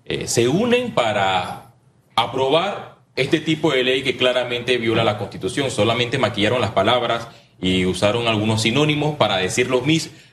eh, 0.04 0.26
se 0.26 0.48
unen 0.48 0.92
para 0.94 1.74
aprobar 2.16 2.98
este 3.16 3.40
tipo 3.40 3.72
de 3.72 3.84
ley 3.84 4.02
que 4.02 4.16
claramente 4.16 4.78
viola 4.78 5.04
la 5.04 5.18
Constitución. 5.18 5.70
Solamente 5.70 6.18
maquillaron 6.18 6.62
las 6.62 6.70
palabras 6.70 7.28
y 7.60 7.84
usaron 7.84 8.28
algunos 8.28 8.62
sinónimos 8.62 9.16
para 9.16 9.36
decir 9.36 9.68
lo, 9.68 9.82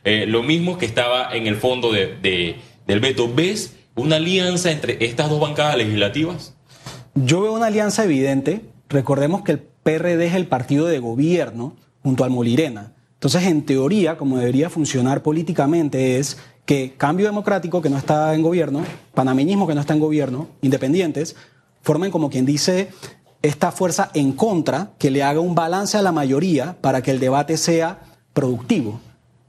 eh, 0.05 0.25
lo 0.27 0.43
mismo 0.43 0.77
que 0.77 0.85
estaba 0.85 1.35
en 1.35 1.47
el 1.47 1.55
fondo 1.57 1.91
de 1.91 2.55
del 2.87 2.99
veto. 2.99 3.33
¿Ves 3.33 3.75
una 3.95 4.17
alianza 4.17 4.71
entre 4.71 5.03
estas 5.05 5.29
dos 5.29 5.39
bancadas 5.39 5.77
legislativas? 5.77 6.53
Yo 7.15 7.41
veo 7.41 7.53
una 7.53 7.67
alianza 7.67 8.03
evidente. 8.03 8.61
Recordemos 8.89 9.41
que 9.43 9.53
el 9.53 9.59
PRD 9.59 10.27
es 10.27 10.33
el 10.35 10.47
partido 10.47 10.85
de 10.85 10.99
gobierno 10.99 11.75
junto 12.03 12.23
al 12.23 12.29
Molirena. 12.29 12.93
Entonces, 13.13 13.43
en 13.43 13.65
teoría, 13.65 14.17
como 14.17 14.37
debería 14.37 14.69
funcionar 14.69 15.23
políticamente 15.23 16.19
es 16.19 16.37
que 16.65 16.93
Cambio 16.97 17.27
Democrático, 17.27 17.81
que 17.81 17.89
no 17.89 17.97
está 17.97 18.33
en 18.33 18.41
gobierno, 18.41 18.83
panameñismo, 19.13 19.67
que 19.67 19.75
no 19.75 19.81
está 19.81 19.93
en 19.93 19.99
gobierno, 19.99 20.47
independientes, 20.61 21.35
formen 21.81 22.11
como 22.11 22.29
quien 22.29 22.45
dice 22.45 22.89
esta 23.41 23.71
fuerza 23.71 24.09
en 24.13 24.31
contra 24.33 24.93
que 24.97 25.11
le 25.11 25.23
haga 25.23 25.39
un 25.39 25.55
balance 25.55 25.97
a 25.97 26.01
la 26.01 26.11
mayoría 26.11 26.75
para 26.81 27.01
que 27.01 27.11
el 27.11 27.19
debate 27.19 27.57
sea 27.57 27.99
productivo. 28.33 28.99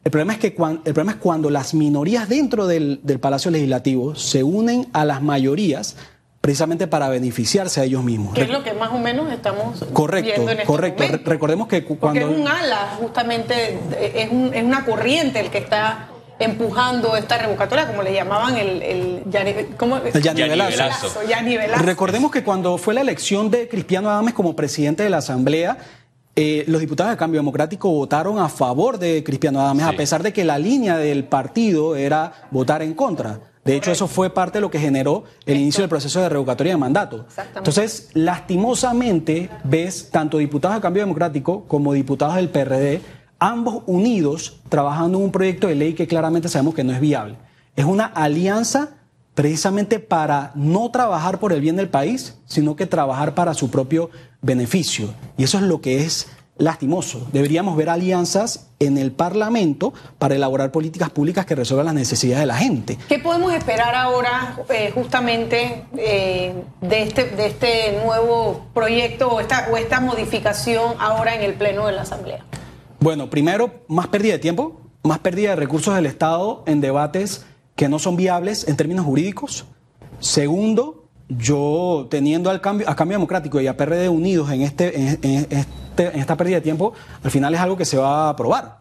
El 0.06 0.12
problema 0.12 0.34
es 0.34 0.38
que 0.38 0.54
cuando, 0.54 0.82
el 0.84 0.94
problema 0.94 1.10
es 1.12 1.18
cuando 1.18 1.50
las 1.50 1.74
minorías 1.74 2.28
dentro 2.28 2.68
del, 2.68 3.00
del 3.02 3.18
Palacio 3.18 3.50
Legislativo 3.50 4.14
se 4.14 4.44
unen 4.44 4.86
a 4.92 5.04
las 5.04 5.20
mayorías 5.20 5.96
precisamente 6.40 6.86
para 6.86 7.08
beneficiarse 7.08 7.80
a 7.80 7.84
ellos 7.84 8.04
mismos. 8.04 8.32
Que 8.32 8.42
es 8.42 8.48
lo 8.50 8.62
que 8.62 8.72
más 8.72 8.92
o 8.92 8.98
menos 8.98 9.32
estamos 9.32 9.84
correcto, 9.92 10.30
viendo 10.32 10.52
en 10.52 10.58
este 10.58 10.66
correcto. 10.68 11.02
momento. 11.02 11.28
Recordemos 11.28 11.66
que 11.66 11.82
cu- 11.82 11.96
Porque 11.98 12.20
cuando 12.20 12.36
es 12.36 12.40
un 12.40 12.46
ala, 12.46 12.96
justamente, 13.00 13.80
es, 14.14 14.30
un- 14.30 14.54
es 14.54 14.62
una 14.62 14.84
corriente 14.84 15.40
el 15.40 15.50
que 15.50 15.58
está 15.58 16.06
empujando 16.38 17.16
esta 17.16 17.38
revocatoria, 17.38 17.88
como 17.88 18.04
le 18.04 18.12
llamaban 18.14 18.56
el, 18.58 18.82
el, 18.82 19.24
yani- 19.24 19.74
¿cómo? 19.76 19.96
El 19.96 20.22
yanivelazo. 20.22 21.08
Recordemos 21.82 22.30
que 22.30 22.44
cuando 22.44 22.78
fue 22.78 22.94
la 22.94 23.00
elección 23.00 23.50
de 23.50 23.66
Cristiano 23.68 24.08
Adames 24.08 24.34
como 24.34 24.54
presidente 24.54 25.02
de 25.02 25.10
la 25.10 25.16
Asamblea, 25.16 25.78
eh, 26.36 26.64
los 26.68 26.80
diputados 26.80 27.10
de 27.12 27.16
Cambio 27.16 27.40
Democrático 27.40 27.90
votaron 27.90 28.38
a 28.38 28.48
favor 28.48 28.98
de 28.98 29.24
Cristiano 29.24 29.60
Adames, 29.60 29.86
Sí. 29.86 29.94
a 29.94 29.96
pesar 29.96 30.22
de 30.22 30.32
que 30.32 30.44
la 30.44 30.58
línea 30.58 30.96
del 30.98 31.24
partido 31.24 31.96
era 31.96 32.32
votar 32.50 32.82
en 32.82 32.94
contra. 32.94 33.40
De 33.64 33.74
hecho, 33.74 33.90
eso 33.90 34.06
fue 34.06 34.30
parte 34.30 34.58
de 34.58 34.60
lo 34.60 34.70
que 34.70 34.78
generó 34.78 35.24
el 35.44 35.56
inicio 35.56 35.82
del 35.82 35.88
proceso 35.88 36.20
de 36.20 36.28
revocatoria 36.28 36.74
de 36.74 36.76
mandato. 36.78 37.26
Entonces, 37.56 38.10
lastimosamente, 38.14 39.50
ves 39.64 40.10
tanto 40.10 40.38
diputados 40.38 40.76
de 40.76 40.82
Cambio 40.82 41.02
Democrático 41.02 41.64
como 41.66 41.92
diputados 41.92 42.36
del 42.36 42.48
PRD, 42.48 43.00
ambos 43.38 43.82
unidos 43.86 44.60
trabajando 44.68 45.18
en 45.18 45.24
un 45.24 45.32
proyecto 45.32 45.66
de 45.66 45.74
ley 45.74 45.94
que 45.94 46.06
claramente 46.06 46.48
sabemos 46.48 46.74
que 46.74 46.84
no 46.84 46.92
es 46.92 47.00
viable. 47.00 47.36
Es 47.74 47.84
una 47.84 48.06
alianza 48.06 48.90
precisamente 49.34 49.98
para 49.98 50.52
no 50.54 50.90
trabajar 50.90 51.38
por 51.38 51.52
el 51.52 51.60
bien 51.60 51.76
del 51.76 51.88
país, 51.90 52.38
sino 52.46 52.74
que 52.76 52.86
trabajar 52.86 53.34
para 53.34 53.52
su 53.52 53.70
propio 53.70 54.10
beneficio. 54.46 55.12
Y 55.36 55.44
eso 55.44 55.58
es 55.58 55.64
lo 55.64 55.80
que 55.80 56.04
es 56.04 56.28
lastimoso. 56.58 57.26
Deberíamos 57.32 57.76
ver 57.76 57.90
alianzas 57.90 58.68
en 58.78 58.96
el 58.96 59.12
Parlamento 59.12 59.92
para 60.18 60.34
elaborar 60.34 60.72
políticas 60.72 61.10
públicas 61.10 61.44
que 61.44 61.54
resuelvan 61.54 61.86
las 61.86 61.94
necesidades 61.94 62.40
de 62.40 62.46
la 62.46 62.56
gente. 62.56 62.98
¿Qué 63.08 63.18
podemos 63.18 63.52
esperar 63.52 63.94
ahora 63.94 64.56
eh, 64.70 64.90
justamente 64.94 65.84
eh, 65.98 66.54
de, 66.80 67.02
este, 67.02 67.24
de 67.24 67.46
este 67.46 68.00
nuevo 68.04 68.66
proyecto 68.72 69.28
o 69.28 69.40
esta, 69.40 69.68
o 69.70 69.76
esta 69.76 70.00
modificación 70.00 70.94
ahora 70.98 71.34
en 71.34 71.42
el 71.42 71.54
Pleno 71.54 71.86
de 71.86 71.92
la 71.92 72.02
Asamblea? 72.02 72.44
Bueno, 73.00 73.28
primero, 73.28 73.82
más 73.88 74.08
pérdida 74.08 74.34
de 74.34 74.38
tiempo, 74.38 74.80
más 75.02 75.18
pérdida 75.18 75.50
de 75.50 75.56
recursos 75.56 75.94
del 75.94 76.06
Estado 76.06 76.64
en 76.66 76.80
debates 76.80 77.44
que 77.74 77.88
no 77.88 77.98
son 77.98 78.16
viables 78.16 78.66
en 78.66 78.76
términos 78.76 79.04
jurídicos. 79.04 79.66
Segundo, 80.20 81.05
yo 81.28 82.06
teniendo 82.10 82.50
al 82.50 82.60
cambio, 82.60 82.88
a 82.88 82.94
Cambio 82.96 83.16
Democrático 83.16 83.60
y 83.60 83.66
a 83.66 83.76
PRD 83.76 84.08
unidos 84.08 84.50
en, 84.50 84.62
este, 84.62 84.98
en, 85.00 85.18
en 85.22 85.46
este- 85.50 85.76
en 85.98 86.20
esta 86.20 86.36
pérdida 86.36 86.56
de 86.56 86.60
tiempo, 86.62 86.92
al 87.22 87.30
final 87.30 87.54
es 87.54 87.60
algo 87.60 87.76
que 87.76 87.86
se 87.86 87.96
va 87.96 88.26
a 88.26 88.28
aprobar. 88.30 88.78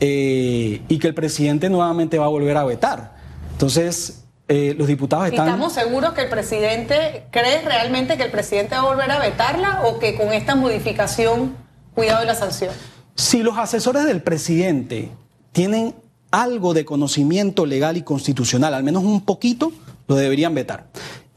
Eh, 0.00 0.82
y 0.88 0.98
que 0.98 1.08
el 1.08 1.14
presidente 1.14 1.68
nuevamente 1.70 2.18
va 2.18 2.26
a 2.26 2.28
volver 2.28 2.56
a 2.56 2.64
vetar. 2.64 3.16
Entonces, 3.52 4.24
eh, 4.46 4.74
los 4.78 4.86
diputados 4.86 5.26
¿Y 5.26 5.30
están... 5.30 5.48
¿Estamos 5.48 5.72
seguros 5.72 6.12
que 6.14 6.22
el 6.22 6.28
presidente, 6.28 7.24
crees 7.30 7.64
realmente 7.64 8.16
que 8.16 8.22
el 8.24 8.30
presidente 8.30 8.74
va 8.76 8.82
a 8.82 8.84
volver 8.86 9.10
a 9.10 9.18
vetarla 9.18 9.82
o 9.86 9.98
que 9.98 10.16
con 10.16 10.32
esta 10.32 10.54
modificación, 10.54 11.56
cuidado 11.94 12.20
de 12.20 12.26
la 12.26 12.34
sanción? 12.34 12.70
Si 13.16 13.42
los 13.42 13.58
asesores 13.58 14.04
del 14.04 14.22
presidente 14.22 15.10
tienen 15.52 15.94
algo 16.30 16.74
de 16.74 16.84
conocimiento 16.84 17.66
legal 17.66 17.96
y 17.96 18.02
constitucional, 18.02 18.74
al 18.74 18.84
menos 18.84 19.02
un 19.02 19.24
poquito, 19.24 19.72
lo 20.06 20.14
deberían 20.14 20.54
vetar. 20.54 20.86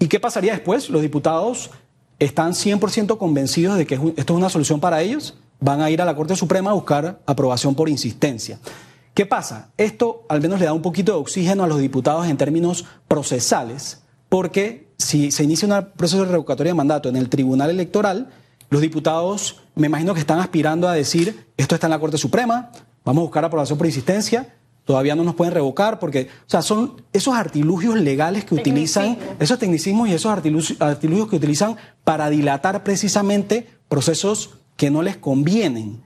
¿Y 0.02 0.08
qué 0.08 0.20
pasaría 0.20 0.54
después? 0.54 0.90
Los 0.90 1.04
diputados 1.04 1.70
están 2.18 2.54
100% 2.54 3.20
convencidos 3.20 3.78
de 3.78 3.86
que 3.86 3.94
esto 3.94 4.34
es 4.34 4.38
una 4.38 4.50
solución 4.50 4.80
para 4.80 5.00
ellos, 5.04 5.38
van 5.60 5.80
a 5.80 5.92
ir 5.92 6.02
a 6.02 6.06
la 6.06 6.16
Corte 6.16 6.36
Suprema 6.36 6.72
a 6.72 6.74
buscar 6.74 7.20
aprobación 7.28 7.76
por 7.76 7.88
insistencia. 7.88 8.58
¿Qué 9.14 9.28
pasa? 9.28 9.70
Esto 9.78 10.26
al 10.28 10.42
menos 10.42 10.60
le 10.60 10.66
da 10.66 10.74
un 10.74 10.82
poquito 10.82 11.12
de 11.12 11.20
oxígeno 11.20 11.64
a 11.64 11.68
los 11.68 11.78
diputados 11.80 12.26
en 12.26 12.36
términos 12.36 12.86
procesales, 13.08 14.02
porque 14.28 14.88
si 14.98 15.30
se 15.30 15.44
inicia 15.44 15.68
un 15.68 15.92
proceso 15.96 16.26
de 16.26 16.32
revocatoria 16.32 16.72
de 16.72 16.78
mandato 16.78 17.08
en 17.08 17.16
el 17.16 17.30
Tribunal 17.30 17.70
Electoral, 17.70 18.32
los 18.72 18.82
diputados 18.82 19.62
me 19.76 19.86
imagino 19.86 20.16
que 20.16 20.20
están 20.20 20.40
aspirando 20.40 20.90
a 20.90 20.94
decir, 20.94 21.46
esto 21.58 21.76
está 21.76 21.86
en 21.86 21.92
la 21.92 22.00
Corte 22.00 22.18
Suprema, 22.18 22.72
vamos 23.06 23.22
a 23.22 23.26
buscar 23.26 23.46
aprobación 23.46 23.78
por 23.78 23.86
insistencia, 23.86 24.56
todavía 24.86 25.16
no 25.16 25.24
nos 25.24 25.36
pueden 25.36 25.54
revocar, 25.54 26.00
porque, 26.00 26.28
o 26.48 26.50
sea, 26.50 26.62
son 26.62 27.04
esos 27.14 27.36
artilugios 27.36 27.96
legales 27.96 28.46
que 28.46 28.56
utilizan, 28.56 29.16
Tecnicismo. 29.16 29.36
esos 29.40 29.60
tecnicismos 29.60 30.10
y 30.10 30.14
esos 30.14 30.32
artilugios, 30.32 30.82
artilugios 30.82 31.30
que 31.30 31.36
utilizan 31.36 31.78
para 32.04 32.30
dilatar 32.30 32.84
precisamente 32.84 33.68
procesos 33.88 34.52
que 34.76 34.90
no 34.90 35.02
les 35.02 35.18
convienen. 35.18 36.04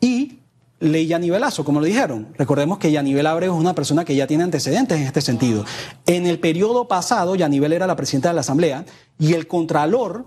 Y 0.00 0.38
ley 0.80 1.06
Yanivelazo, 1.06 1.64
como 1.64 1.80
lo 1.80 1.86
dijeron. 1.86 2.28
Recordemos 2.36 2.78
que 2.78 2.92
Yanivel 2.92 3.26
Abreu 3.26 3.52
es 3.52 3.60
una 3.60 3.74
persona 3.74 4.04
que 4.04 4.14
ya 4.14 4.26
tiene 4.26 4.44
antecedentes 4.44 4.98
en 4.98 5.06
este 5.06 5.20
sentido. 5.20 5.64
En 6.06 6.26
el 6.26 6.38
periodo 6.38 6.86
pasado, 6.86 7.34
Yanivel 7.34 7.72
era 7.72 7.86
la 7.86 7.96
presidenta 7.96 8.28
de 8.28 8.34
la 8.34 8.42
Asamblea 8.42 8.84
y 9.18 9.32
el 9.34 9.48
Contralor 9.48 10.26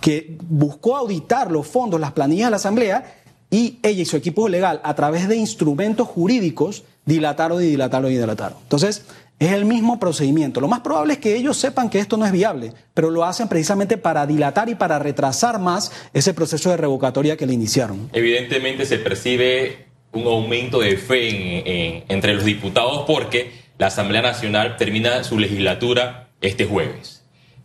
que 0.00 0.36
buscó 0.48 0.96
auditar 0.96 1.50
los 1.50 1.66
fondos, 1.66 2.00
las 2.00 2.12
planillas 2.12 2.48
de 2.48 2.50
la 2.50 2.56
Asamblea, 2.56 3.22
y 3.56 3.78
ella 3.82 4.02
y 4.02 4.04
su 4.04 4.16
equipo 4.16 4.48
legal, 4.48 4.80
a 4.84 4.94
través 4.94 5.28
de 5.28 5.36
instrumentos 5.36 6.06
jurídicos, 6.08 6.84
dilataron 7.06 7.62
y 7.62 7.66
dilataron 7.66 8.10
y 8.10 8.16
dilataron. 8.16 8.58
Entonces, 8.62 9.04
es 9.38 9.52
el 9.52 9.64
mismo 9.64 9.98
procedimiento. 9.98 10.60
Lo 10.60 10.68
más 10.68 10.80
probable 10.80 11.14
es 11.14 11.18
que 11.20 11.36
ellos 11.36 11.56
sepan 11.56 11.88
que 11.90 11.98
esto 11.98 12.16
no 12.16 12.26
es 12.26 12.32
viable, 12.32 12.72
pero 12.94 13.10
lo 13.10 13.24
hacen 13.24 13.48
precisamente 13.48 13.96
para 13.96 14.26
dilatar 14.26 14.68
y 14.68 14.74
para 14.74 14.98
retrasar 14.98 15.58
más 15.58 15.90
ese 16.12 16.34
proceso 16.34 16.70
de 16.70 16.76
revocatoria 16.76 17.36
que 17.36 17.46
le 17.46 17.52
iniciaron. 17.54 18.10
Evidentemente 18.12 18.84
se 18.86 18.98
percibe 18.98 19.86
un 20.12 20.26
aumento 20.26 20.80
de 20.80 20.96
fe 20.96 21.28
en- 21.28 21.66
en- 21.66 22.04
entre 22.08 22.34
los 22.34 22.44
diputados 22.44 23.04
porque 23.06 23.52
la 23.78 23.86
Asamblea 23.88 24.22
Nacional 24.22 24.76
termina 24.78 25.22
su 25.24 25.38
legislatura 25.38 26.30
este 26.40 26.64
jueves. 26.64 27.15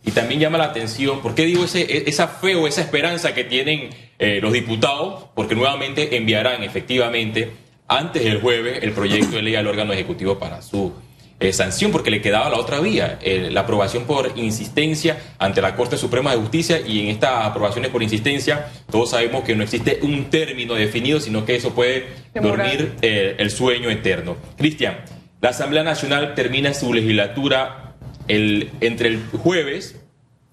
Y 0.04 0.10
también 0.10 0.40
llama 0.40 0.58
la 0.58 0.64
atención, 0.64 1.20
¿por 1.20 1.34
qué 1.34 1.44
digo 1.44 1.64
ese, 1.64 1.82
e- 1.82 2.04
esa 2.08 2.26
fe 2.28 2.56
o 2.56 2.66
esa 2.66 2.80
esperanza 2.80 3.34
que 3.34 3.44
tienen 3.44 3.90
eh, 4.18 4.40
los 4.40 4.52
diputados? 4.52 5.26
Porque 5.34 5.54
nuevamente 5.54 6.16
enviarán 6.16 6.62
efectivamente 6.64 7.50
antes 7.86 8.24
del 8.24 8.40
jueves 8.40 8.82
el 8.82 8.92
proyecto 8.92 9.36
de 9.36 9.42
ley 9.42 9.54
al 9.54 9.66
órgano 9.66 9.92
ejecutivo 9.92 10.38
para 10.38 10.60
su 10.62 10.92
eh, 11.38 11.52
sanción, 11.52 11.92
porque 11.92 12.10
le 12.10 12.20
quedaba 12.20 12.48
la 12.50 12.56
otra 12.56 12.80
vía, 12.80 13.18
eh, 13.22 13.48
la 13.50 13.60
aprobación 13.60 14.04
por 14.04 14.32
insistencia 14.36 15.18
ante 15.38 15.60
la 15.60 15.76
Corte 15.76 15.96
Suprema 15.96 16.32
de 16.32 16.38
Justicia 16.38 16.80
y 16.80 17.00
en 17.00 17.08
estas 17.08 17.46
aprobaciones 17.46 17.90
por 17.90 18.02
insistencia 18.02 18.68
todos 18.90 19.10
sabemos 19.10 19.44
que 19.44 19.54
no 19.54 19.62
existe 19.62 20.00
un 20.02 20.30
término 20.30 20.74
definido, 20.74 21.20
sino 21.20 21.44
que 21.44 21.56
eso 21.56 21.74
puede 21.74 22.06
dormir 22.34 22.94
el 23.02 23.50
sueño 23.50 23.90
eterno. 23.90 24.36
Cristian, 24.56 24.98
la 25.40 25.50
Asamblea 25.50 25.82
Nacional 25.82 26.34
termina 26.36 26.72
su 26.72 26.94
legislatura 26.94 27.81
el, 28.28 28.70
entre 28.80 29.08
el 29.08 29.22
jueves 29.26 30.00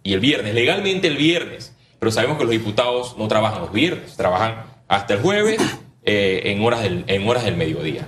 y 0.03 0.13
el 0.13 0.19
viernes, 0.19 0.53
legalmente 0.53 1.07
el 1.07 1.17
viernes, 1.17 1.75
pero 1.99 2.11
sabemos 2.11 2.38
que 2.38 2.43
los 2.43 2.51
diputados 2.51 3.17
no 3.17 3.27
trabajan 3.27 3.61
los 3.61 3.73
viernes, 3.73 4.15
trabajan 4.15 4.65
hasta 4.88 5.15
el 5.15 5.21
jueves 5.21 5.61
eh, 6.03 6.41
en, 6.45 6.61
horas 6.61 6.81
del, 6.81 7.03
en 7.07 7.27
horas 7.27 7.43
del 7.43 7.57
mediodía 7.57 8.07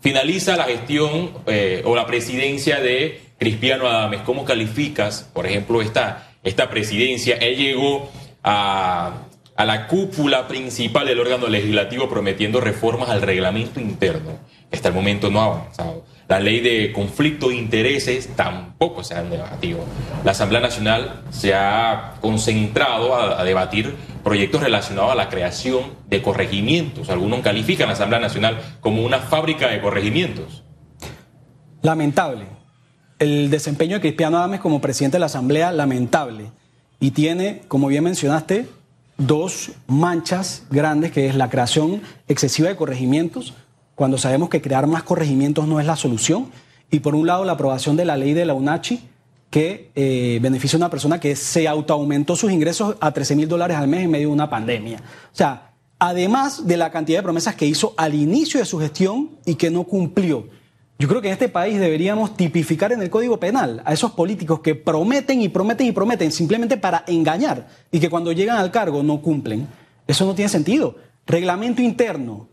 finaliza 0.00 0.56
la 0.56 0.64
gestión 0.64 1.30
eh, 1.46 1.82
o 1.84 1.94
la 1.94 2.06
presidencia 2.06 2.80
de 2.80 3.20
Cristiano 3.38 3.86
Adames. 3.86 4.22
¿Cómo 4.22 4.44
calificas, 4.44 5.28
por 5.32 5.46
ejemplo, 5.46 5.82
esta, 5.82 6.32
esta 6.42 6.68
presidencia? 6.70 7.36
Él 7.36 7.56
llegó 7.56 8.10
a, 8.42 9.26
a 9.56 9.64
la 9.64 9.86
cúpula 9.86 10.48
principal 10.48 11.06
del 11.06 11.20
órgano 11.20 11.48
legislativo 11.48 12.08
prometiendo 12.08 12.60
reformas 12.60 13.10
al 13.10 13.22
reglamento 13.22 13.80
interno. 13.80 14.38
Hasta 14.72 14.88
el 14.88 14.94
momento 14.94 15.30
no 15.30 15.40
ha 15.40 15.46
avanzado. 15.46 16.04
La 16.30 16.38
ley 16.38 16.60
de 16.60 16.92
conflicto 16.92 17.48
de 17.48 17.56
intereses 17.56 18.28
tampoco 18.36 19.02
se 19.02 19.14
ha 19.14 19.22
debatido. 19.24 19.80
La 20.24 20.30
Asamblea 20.30 20.60
Nacional 20.60 21.22
se 21.30 21.54
ha 21.54 22.14
concentrado 22.20 23.16
a, 23.16 23.42
debatir 23.42 23.96
proyectos 24.22 24.62
relacionados 24.62 25.10
a 25.10 25.16
la 25.16 25.28
creación 25.28 25.86
de 26.08 26.22
corregimientos. 26.22 27.10
Algunos 27.10 27.40
califican 27.40 27.86
a 27.86 27.88
la 27.88 27.92
Asamblea 27.94 28.20
Nacional 28.20 28.60
como 28.80 29.04
una 29.04 29.18
fábrica 29.18 29.70
de 29.70 29.80
corregimientos. 29.80 30.62
Lamentable. 31.82 32.44
El 33.18 33.50
desempeño 33.50 33.96
de 33.96 34.00
Cristiano 34.00 34.38
Adames 34.38 34.60
como 34.60 34.80
presidente 34.80 35.16
de 35.16 35.20
la 35.20 35.26
Asamblea, 35.26 35.72
lamentable. 35.72 36.52
Y 37.00 37.10
tiene, 37.10 37.62
como 37.66 37.88
bien 37.88 38.04
mencionaste, 38.04 38.68
dos 39.18 39.72
manchas 39.88 40.62
grandes, 40.70 41.10
que 41.10 41.26
es 41.26 41.34
la 41.34 41.50
creación 41.50 42.02
excesiva 42.28 42.68
de 42.68 42.76
corregimientos, 42.76 43.52
cuando 44.00 44.16
sabemos 44.16 44.48
que 44.48 44.62
crear 44.62 44.86
más 44.86 45.02
corregimientos 45.02 45.68
no 45.68 45.78
es 45.78 45.84
la 45.84 45.94
solución, 45.94 46.46
y 46.90 47.00
por 47.00 47.14
un 47.14 47.26
lado 47.26 47.44
la 47.44 47.52
aprobación 47.52 47.98
de 47.98 48.06
la 48.06 48.16
ley 48.16 48.32
de 48.32 48.46
la 48.46 48.54
UNACHI, 48.54 48.98
que 49.50 49.90
eh, 49.94 50.38
beneficia 50.40 50.78
a 50.78 50.78
una 50.78 50.88
persona 50.88 51.20
que 51.20 51.36
se 51.36 51.68
autoaumentó 51.68 52.34
sus 52.34 52.50
ingresos 52.50 52.96
a 52.98 53.12
13 53.12 53.36
mil 53.36 53.46
dólares 53.46 53.76
al 53.76 53.88
mes 53.88 54.04
en 54.04 54.10
medio 54.10 54.28
de 54.28 54.32
una 54.32 54.48
pandemia. 54.48 55.02
O 55.30 55.36
sea, 55.36 55.74
además 55.98 56.66
de 56.66 56.78
la 56.78 56.90
cantidad 56.90 57.18
de 57.18 57.24
promesas 57.24 57.56
que 57.56 57.66
hizo 57.66 57.92
al 57.98 58.14
inicio 58.14 58.58
de 58.58 58.64
su 58.64 58.78
gestión 58.78 59.32
y 59.44 59.56
que 59.56 59.68
no 59.70 59.84
cumplió. 59.84 60.48
Yo 60.98 61.06
creo 61.06 61.20
que 61.20 61.28
en 61.28 61.34
este 61.34 61.50
país 61.50 61.78
deberíamos 61.78 62.34
tipificar 62.38 62.92
en 62.92 63.02
el 63.02 63.10
Código 63.10 63.38
Penal 63.38 63.82
a 63.84 63.92
esos 63.92 64.12
políticos 64.12 64.60
que 64.60 64.74
prometen 64.74 65.42
y 65.42 65.50
prometen 65.50 65.88
y 65.88 65.92
prometen 65.92 66.32
simplemente 66.32 66.78
para 66.78 67.04
engañar 67.06 67.68
y 67.92 68.00
que 68.00 68.08
cuando 68.08 68.32
llegan 68.32 68.56
al 68.56 68.70
cargo 68.70 69.02
no 69.02 69.20
cumplen. 69.20 69.68
Eso 70.06 70.24
no 70.24 70.34
tiene 70.34 70.48
sentido. 70.48 70.96
Reglamento 71.26 71.82
interno, 71.82 72.48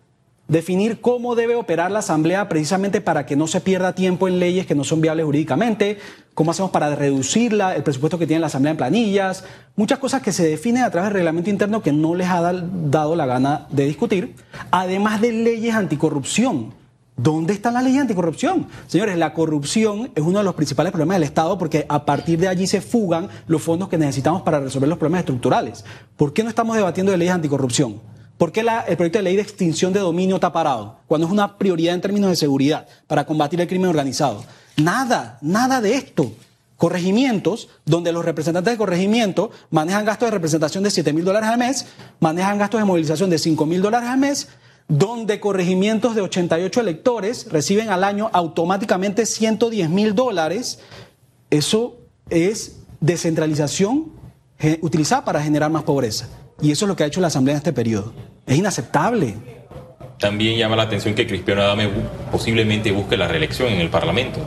definir 0.47 1.01
cómo 1.01 1.35
debe 1.35 1.55
operar 1.55 1.91
la 1.91 1.99
Asamblea 1.99 2.47
precisamente 2.49 3.01
para 3.01 3.25
que 3.25 3.35
no 3.35 3.47
se 3.47 3.61
pierda 3.61 3.93
tiempo 3.93 4.27
en 4.27 4.39
leyes 4.39 4.65
que 4.65 4.75
no 4.75 4.83
son 4.83 5.01
viables 5.01 5.25
jurídicamente, 5.25 5.97
cómo 6.33 6.51
hacemos 6.51 6.71
para 6.71 6.95
reducir 6.95 7.53
el 7.53 7.83
presupuesto 7.83 8.17
que 8.17 8.27
tiene 8.27 8.39
la 8.39 8.47
Asamblea 8.47 8.71
en 8.71 8.77
planillas, 8.77 9.43
muchas 9.75 9.99
cosas 9.99 10.21
que 10.21 10.31
se 10.31 10.47
definen 10.47 10.83
a 10.83 10.91
través 10.91 11.09
del 11.09 11.15
reglamento 11.15 11.49
interno 11.49 11.81
que 11.81 11.91
no 11.91 12.15
les 12.15 12.27
ha 12.29 12.41
dado 12.41 13.15
la 13.15 13.25
gana 13.25 13.67
de 13.71 13.85
discutir, 13.85 14.35
además 14.71 15.21
de 15.21 15.31
leyes 15.31 15.75
anticorrupción. 15.75 16.73
¿Dónde 17.19 17.51
está 17.51 17.71
la 17.71 17.81
ley 17.81 17.97
anticorrupción? 17.97 18.67
Señores, 18.85 19.17
la 19.17 19.33
corrupción 19.33 20.11
es 20.13 20.21
uno 20.21 20.37
de 20.37 20.45
los 20.45 20.53
principales 20.53 20.91
problemas 20.91 21.15
del 21.15 21.23
Estado 21.23 21.57
porque 21.57 21.83
a 21.89 22.05
partir 22.05 22.37
de 22.37 22.47
allí 22.47 22.67
se 22.67 22.79
fugan 22.79 23.27
los 23.47 23.63
fondos 23.63 23.89
que 23.89 23.97
necesitamos 23.97 24.43
para 24.43 24.59
resolver 24.59 24.87
los 24.87 24.99
problemas 24.99 25.21
estructurales. 25.21 25.83
¿Por 26.15 26.31
qué 26.31 26.43
no 26.43 26.49
estamos 26.49 26.75
debatiendo 26.75 27.11
de 27.11 27.17
leyes 27.17 27.33
anticorrupción? 27.33 27.99
¿Por 28.37 28.51
qué 28.51 28.59
el 28.59 28.97
proyecto 28.97 29.17
de 29.17 29.23
ley 29.23 29.35
de 29.35 29.41
extinción 29.41 29.93
de 29.93 29.99
dominio 29.99 30.35
está 30.35 30.53
parado? 30.53 30.99
Cuando 31.07 31.25
es 31.25 31.33
una 31.33 31.57
prioridad 31.57 31.95
en 31.95 32.01
términos 32.01 32.29
de 32.29 32.35
seguridad 32.35 32.87
para 33.07 33.25
combatir 33.25 33.59
el 33.59 33.67
crimen 33.67 33.89
organizado. 33.89 34.43
Nada, 34.77 35.39
nada 35.41 35.81
de 35.81 35.95
esto. 35.95 36.31
Corregimientos, 36.77 37.67
donde 37.85 38.11
los 38.11 38.23
representantes 38.23 38.71
de 38.71 38.77
corregimiento 38.77 39.49
manejan 39.71 40.05
gastos 40.05 40.27
de 40.27 40.31
representación 40.31 40.83
de 40.83 40.91
7 40.91 41.13
mil 41.13 41.25
dólares 41.25 41.49
al 41.49 41.57
mes, 41.57 41.87
manejan 42.19 42.59
gastos 42.59 42.79
de 42.79 42.85
movilización 42.85 43.31
de 43.31 43.39
5 43.39 43.65
mil 43.65 43.81
dólares 43.81 44.07
al 44.07 44.19
mes, 44.19 44.49
donde 44.87 45.39
corregimientos 45.39 46.13
de 46.13 46.21
88 46.21 46.79
electores 46.79 47.51
reciben 47.51 47.89
al 47.89 48.03
año 48.03 48.29
automáticamente 48.31 49.25
110 49.25 49.89
mil 49.89 50.13
dólares. 50.13 50.79
Eso 51.49 51.97
es 52.29 52.77
descentralización 52.99 54.11
utilizada 54.81 55.25
para 55.25 55.41
generar 55.41 55.71
más 55.71 55.81
pobreza. 55.81 56.27
Y 56.61 56.71
eso 56.71 56.85
es 56.85 56.89
lo 56.89 56.95
que 56.95 57.03
ha 57.03 57.07
hecho 57.07 57.21
la 57.21 57.27
Asamblea 57.27 57.55
en 57.55 57.57
este 57.57 57.73
periodo. 57.73 58.13
Es 58.45 58.57
inaceptable. 58.57 59.35
También 60.19 60.57
llama 60.57 60.75
la 60.75 60.83
atención 60.83 61.13
que 61.13 61.27
Cristiano 61.27 61.61
Adame 61.61 61.89
posiblemente 62.31 62.91
busque 62.91 63.17
la 63.17 63.27
reelección 63.27 63.69
en 63.69 63.79
el 63.79 63.89
Parlamento. 63.89 64.39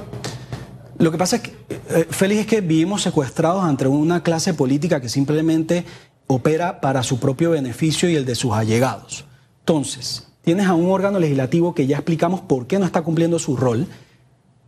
Lo 0.98 1.10
que 1.12 1.18
pasa 1.18 1.36
es 1.36 1.42
que, 1.42 1.50
eh, 1.90 2.06
Félix, 2.10 2.40
es 2.40 2.46
que 2.46 2.60
vivimos 2.60 3.02
secuestrados 3.02 3.64
ante 3.64 3.86
una 3.86 4.22
clase 4.22 4.52
política 4.54 5.00
que 5.00 5.08
simplemente 5.08 5.84
opera 6.26 6.80
para 6.80 7.02
su 7.02 7.18
propio 7.20 7.52
beneficio 7.52 8.08
y 8.10 8.16
el 8.16 8.24
de 8.24 8.34
sus 8.34 8.52
allegados. 8.52 9.24
Entonces, 9.60 10.28
tienes 10.42 10.66
a 10.66 10.74
un 10.74 10.90
órgano 10.90 11.18
legislativo 11.18 11.74
que 11.74 11.86
ya 11.86 11.96
explicamos 11.96 12.40
por 12.40 12.66
qué 12.66 12.78
no 12.78 12.86
está 12.86 13.02
cumpliendo 13.02 13.38
su 13.38 13.56
rol 13.56 13.86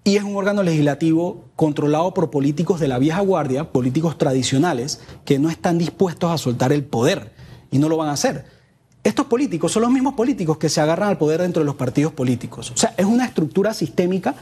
y 0.04 0.16
es 0.16 0.24
un 0.24 0.36
órgano 0.36 0.62
legislativo 0.62 1.44
controlado 1.54 2.12
por 2.12 2.30
políticos 2.30 2.80
de 2.80 2.88
la 2.88 2.98
vieja 2.98 3.20
guardia, 3.20 3.70
políticos 3.70 4.18
tradicionales, 4.18 5.00
que 5.24 5.38
no 5.38 5.48
están 5.48 5.78
dispuestos 5.78 6.30
a 6.32 6.38
soltar 6.38 6.72
el 6.72 6.84
poder 6.84 7.31
y 7.72 7.78
no 7.78 7.88
lo 7.88 7.96
van 7.96 8.10
a 8.10 8.12
hacer. 8.12 8.44
Estos 9.02 9.26
políticos 9.26 9.72
son 9.72 9.82
los 9.82 9.90
mismos 9.90 10.14
políticos 10.14 10.58
que 10.58 10.68
se 10.68 10.80
agarran 10.80 11.08
al 11.08 11.18
poder 11.18 11.40
dentro 11.40 11.60
de 11.60 11.66
los 11.66 11.74
partidos 11.74 12.12
políticos. 12.12 12.70
O 12.70 12.76
sea, 12.76 12.94
es 12.96 13.04
una 13.04 13.24
estructura 13.24 13.74
sistémica 13.74 14.36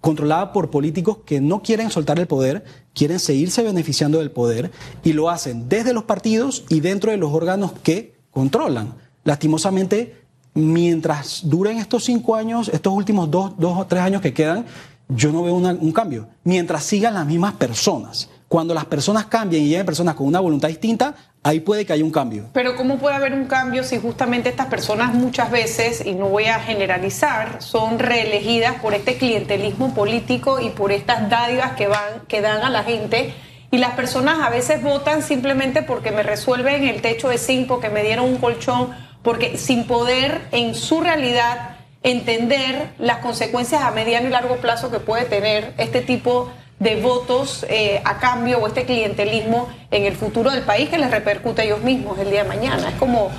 controlada 0.00 0.52
por 0.52 0.70
políticos 0.70 1.18
que 1.24 1.40
no 1.40 1.62
quieren 1.62 1.90
soltar 1.90 2.18
el 2.18 2.26
poder, 2.26 2.64
quieren 2.92 3.20
seguirse 3.20 3.62
beneficiando 3.62 4.18
del 4.18 4.32
poder 4.32 4.72
y 5.04 5.12
lo 5.12 5.30
hacen 5.30 5.68
desde 5.68 5.92
los 5.92 6.04
partidos 6.04 6.64
y 6.68 6.80
dentro 6.80 7.12
de 7.12 7.18
los 7.18 7.32
órganos 7.32 7.72
que 7.84 8.16
controlan. 8.32 8.94
Lastimosamente, 9.22 10.16
mientras 10.54 11.42
duren 11.44 11.78
estos 11.78 12.04
cinco 12.04 12.34
años, 12.34 12.68
estos 12.72 12.92
últimos 12.92 13.30
dos, 13.30 13.52
dos 13.58 13.78
o 13.78 13.86
tres 13.86 14.02
años 14.02 14.22
que 14.22 14.32
quedan, 14.32 14.64
yo 15.08 15.30
no 15.30 15.42
veo 15.42 15.54
un 15.54 15.92
cambio. 15.92 16.28
Mientras 16.42 16.84
sigan 16.84 17.14
las 17.14 17.26
mismas 17.26 17.54
personas. 17.54 18.28
Cuando 18.50 18.74
las 18.74 18.86
personas 18.86 19.26
cambien 19.26 19.62
y 19.62 19.68
lleguen 19.68 19.86
personas 19.86 20.16
con 20.16 20.26
una 20.26 20.40
voluntad 20.40 20.66
distinta, 20.66 21.14
ahí 21.44 21.60
puede 21.60 21.86
que 21.86 21.92
haya 21.92 22.02
un 22.02 22.10
cambio. 22.10 22.48
Pero 22.52 22.74
¿cómo 22.74 22.98
puede 22.98 23.14
haber 23.14 23.32
un 23.32 23.44
cambio 23.44 23.84
si 23.84 24.00
justamente 24.00 24.48
estas 24.48 24.66
personas 24.66 25.14
muchas 25.14 25.52
veces, 25.52 26.04
y 26.04 26.14
no 26.14 26.26
voy 26.26 26.46
a 26.46 26.58
generalizar, 26.58 27.62
son 27.62 28.00
reelegidas 28.00 28.80
por 28.80 28.92
este 28.92 29.18
clientelismo 29.18 29.94
político 29.94 30.58
y 30.58 30.70
por 30.70 30.90
estas 30.90 31.30
dádivas 31.30 31.74
que, 31.76 32.40
dan 32.40 32.64
a 32.64 32.70
la 32.70 32.82
gente? 32.82 33.32
Y 33.70 33.78
las 33.78 33.92
personas 33.92 34.40
a 34.40 34.50
veces 34.50 34.82
votan 34.82 35.22
simplemente 35.22 35.82
porque 35.82 36.10
me 36.10 36.24
resuelven 36.24 36.88
el 36.88 37.02
techo 37.02 37.28
de 37.28 37.38
zinc, 37.38 37.68
porque 37.68 37.88
me 37.88 38.02
dieron 38.02 38.24
un 38.24 38.38
colchón, 38.38 38.90
porque 39.22 39.58
sin 39.58 39.86
poder 39.86 40.40
en 40.50 40.74
su 40.74 41.00
realidad 41.00 41.76
entender 42.02 42.94
las 42.98 43.18
consecuencias 43.18 43.82
a 43.82 43.92
mediano 43.92 44.26
y 44.26 44.32
largo 44.32 44.56
plazo 44.56 44.90
que 44.90 44.98
puede 44.98 45.26
tener 45.26 45.72
este 45.78 46.00
tipo 46.00 46.46
de 46.46 46.60
votos 47.02 47.66
eh, 47.68 48.00
a 48.04 48.18
cambio 48.18 48.58
o 48.58 48.66
este 48.66 48.84
clientelismo 48.84 49.68
en 49.90 50.04
el 50.06 50.14
futuro 50.14 50.50
del 50.50 50.62
país 50.62 50.88
que 50.88 50.98
les 50.98 51.10
repercute 51.10 51.62
a 51.62 51.64
ellos 51.64 51.82
mismos 51.82 52.18
el 52.18 52.30
día 52.30 52.42
de 52.42 52.48
mañana. 52.48 52.88
Es 52.88 52.94
como 52.94 53.30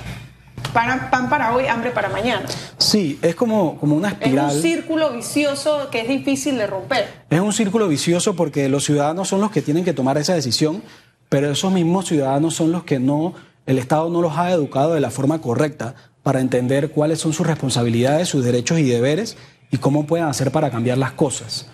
pan, 0.72 1.10
pan 1.10 1.28
para 1.28 1.54
hoy, 1.54 1.66
hambre 1.66 1.90
para 1.90 2.08
mañana. 2.08 2.46
Sí, 2.78 3.18
es 3.20 3.34
como, 3.34 3.78
como 3.78 3.96
una 3.96 4.08
espiral. 4.10 4.50
Es 4.50 4.56
un 4.56 4.62
círculo 4.62 5.10
vicioso 5.10 5.88
que 5.90 6.02
es 6.02 6.08
difícil 6.08 6.56
de 6.56 6.66
romper. 6.68 7.08
Es 7.30 7.40
un 7.40 7.52
círculo 7.52 7.88
vicioso 7.88 8.36
porque 8.36 8.68
los 8.68 8.84
ciudadanos 8.84 9.28
son 9.28 9.40
los 9.40 9.50
que 9.50 9.60
tienen 9.60 9.84
que 9.84 9.92
tomar 9.92 10.18
esa 10.18 10.34
decisión, 10.34 10.82
pero 11.28 11.50
esos 11.50 11.72
mismos 11.72 12.06
ciudadanos 12.06 12.54
son 12.54 12.70
los 12.70 12.84
que 12.84 13.00
no, 13.00 13.34
el 13.66 13.78
Estado 13.78 14.08
no 14.08 14.22
los 14.22 14.38
ha 14.38 14.52
educado 14.52 14.94
de 14.94 15.00
la 15.00 15.10
forma 15.10 15.40
correcta 15.40 15.94
para 16.22 16.40
entender 16.40 16.90
cuáles 16.90 17.18
son 17.18 17.32
sus 17.32 17.46
responsabilidades, 17.46 18.28
sus 18.28 18.44
derechos 18.44 18.78
y 18.78 18.84
deberes 18.84 19.36
y 19.72 19.78
cómo 19.78 20.06
pueden 20.06 20.26
hacer 20.26 20.52
para 20.52 20.70
cambiar 20.70 20.98
las 20.98 21.12
cosas. 21.12 21.66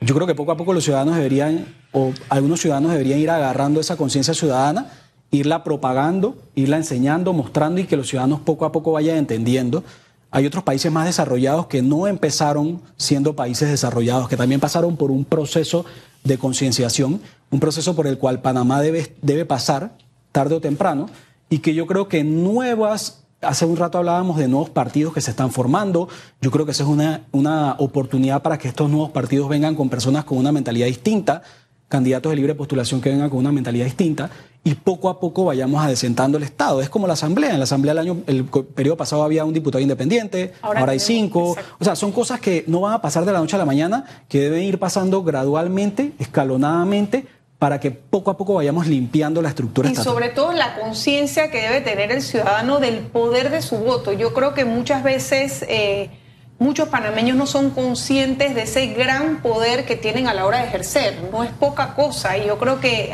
Yo 0.00 0.14
creo 0.14 0.26
que 0.26 0.34
poco 0.34 0.52
a 0.52 0.56
poco 0.56 0.72
los 0.72 0.84
ciudadanos 0.84 1.16
deberían, 1.16 1.66
o 1.92 2.12
algunos 2.28 2.60
ciudadanos 2.60 2.92
deberían 2.92 3.18
ir 3.18 3.30
agarrando 3.30 3.80
esa 3.80 3.96
conciencia 3.96 4.34
ciudadana, 4.34 4.88
irla 5.30 5.64
propagando, 5.64 6.36
irla 6.54 6.76
enseñando, 6.76 7.32
mostrando 7.32 7.80
y 7.80 7.84
que 7.84 7.96
los 7.96 8.08
ciudadanos 8.08 8.40
poco 8.40 8.64
a 8.64 8.72
poco 8.72 8.92
vayan 8.92 9.16
entendiendo. 9.16 9.84
Hay 10.30 10.44
otros 10.44 10.64
países 10.64 10.92
más 10.92 11.06
desarrollados 11.06 11.66
que 11.66 11.82
no 11.82 12.06
empezaron 12.06 12.82
siendo 12.96 13.36
países 13.36 13.70
desarrollados, 13.70 14.28
que 14.28 14.36
también 14.36 14.60
pasaron 14.60 14.96
por 14.96 15.10
un 15.10 15.24
proceso 15.24 15.86
de 16.24 16.36
concienciación, 16.36 17.20
un 17.50 17.60
proceso 17.60 17.96
por 17.96 18.06
el 18.06 18.18
cual 18.18 18.42
Panamá 18.42 18.82
debe, 18.82 19.16
debe 19.22 19.46
pasar 19.46 19.96
tarde 20.32 20.56
o 20.56 20.60
temprano, 20.60 21.08
y 21.48 21.58
que 21.60 21.74
yo 21.74 21.86
creo 21.86 22.08
que 22.08 22.22
nuevas 22.24 23.25
Hace 23.42 23.66
un 23.66 23.76
rato 23.76 23.98
hablábamos 23.98 24.38
de 24.38 24.48
nuevos 24.48 24.70
partidos 24.70 25.12
que 25.12 25.20
se 25.20 25.30
están 25.30 25.50
formando. 25.50 26.08
Yo 26.40 26.50
creo 26.50 26.64
que 26.64 26.72
esa 26.72 26.84
es 26.84 26.88
una, 26.88 27.22
una 27.32 27.76
oportunidad 27.78 28.42
para 28.42 28.58
que 28.58 28.68
estos 28.68 28.88
nuevos 28.88 29.10
partidos 29.10 29.48
vengan 29.48 29.74
con 29.74 29.90
personas 29.90 30.24
con 30.24 30.38
una 30.38 30.52
mentalidad 30.52 30.86
distinta, 30.86 31.42
candidatos 31.88 32.30
de 32.30 32.36
libre 32.36 32.54
postulación 32.54 33.00
que 33.00 33.10
vengan 33.10 33.28
con 33.28 33.38
una 33.38 33.52
mentalidad 33.52 33.84
distinta 33.84 34.30
y 34.66 34.74
poco 34.74 35.08
a 35.08 35.20
poco 35.20 35.44
vayamos 35.44 35.80
adesentando 35.84 36.38
el 36.38 36.42
Estado. 36.42 36.80
Es 36.80 36.88
como 36.88 37.06
la 37.06 37.12
Asamblea. 37.12 37.52
En 37.52 37.58
la 37.58 37.64
Asamblea 37.64 37.92
el 37.92 37.98
año, 37.98 38.16
el 38.26 38.46
periodo 38.46 38.96
pasado 38.96 39.22
había 39.22 39.44
un 39.44 39.54
diputado 39.54 39.80
independiente, 39.80 40.54
ahora, 40.60 40.90
hay 40.90 40.98
cinco. 40.98 41.54
O 41.78 41.84
sea, 41.84 41.94
son 41.94 42.10
cosas 42.10 42.40
que 42.40 42.64
no 42.66 42.80
van 42.80 42.94
a 42.94 43.00
pasar 43.00 43.24
de 43.24 43.30
la 43.30 43.38
noche 43.38 43.54
a 43.54 43.60
la 43.60 43.64
mañana, 43.64 44.04
que 44.28 44.40
deben 44.40 44.64
ir 44.64 44.80
pasando 44.80 45.22
gradualmente, 45.22 46.14
escalonadamente, 46.18 47.28
para 47.58 47.80
que 47.80 47.90
poco 47.90 48.30
a 48.30 48.36
poco 48.36 48.54
vayamos 48.54 48.86
limpiando 48.86 49.40
la 49.40 49.48
estructura. 49.48 49.90
Y 49.90 49.94
sobre 49.94 50.28
todo 50.28 50.52
la 50.52 50.76
conciencia 50.78 51.50
que 51.50 51.62
debe 51.62 51.80
tener 51.80 52.12
el 52.12 52.22
ciudadano 52.22 52.78
del 52.80 52.98
poder 52.98 53.50
de 53.50 53.62
su 53.62 53.76
voto. 53.78 54.12
Yo 54.12 54.34
creo 54.34 54.52
que 54.52 54.64
muchas 54.64 55.02
veces 55.02 55.64
eh, 55.68 56.10
muchos 56.58 56.88
panameños 56.88 57.36
no 57.36 57.46
son 57.46 57.70
conscientes 57.70 58.54
de 58.54 58.62
ese 58.62 58.88
gran 58.88 59.40
poder 59.40 59.86
que 59.86 59.96
tienen 59.96 60.28
a 60.28 60.34
la 60.34 60.44
hora 60.44 60.58
de 60.58 60.66
ejercer. 60.66 61.28
No 61.32 61.44
es 61.44 61.50
poca 61.50 61.94
cosa 61.94 62.36
y 62.36 62.46
yo 62.46 62.58
creo 62.58 62.80
que 62.80 63.12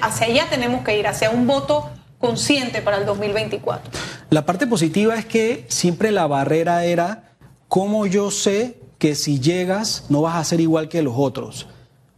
hacia 0.00 0.26
allá 0.26 0.46
tenemos 0.48 0.82
que 0.82 0.98
ir, 0.98 1.06
hacia 1.06 1.30
un 1.30 1.46
voto 1.46 1.90
consciente 2.18 2.80
para 2.80 2.96
el 2.96 3.04
2024. 3.04 3.90
La 4.30 4.46
parte 4.46 4.66
positiva 4.66 5.14
es 5.16 5.26
que 5.26 5.66
siempre 5.68 6.10
la 6.10 6.26
barrera 6.26 6.84
era 6.84 7.34
cómo 7.68 8.06
yo 8.06 8.30
sé 8.30 8.80
que 8.98 9.14
si 9.14 9.40
llegas 9.40 10.06
no 10.08 10.22
vas 10.22 10.36
a 10.36 10.44
ser 10.44 10.60
igual 10.60 10.88
que 10.88 11.02
los 11.02 11.14
otros. 11.18 11.66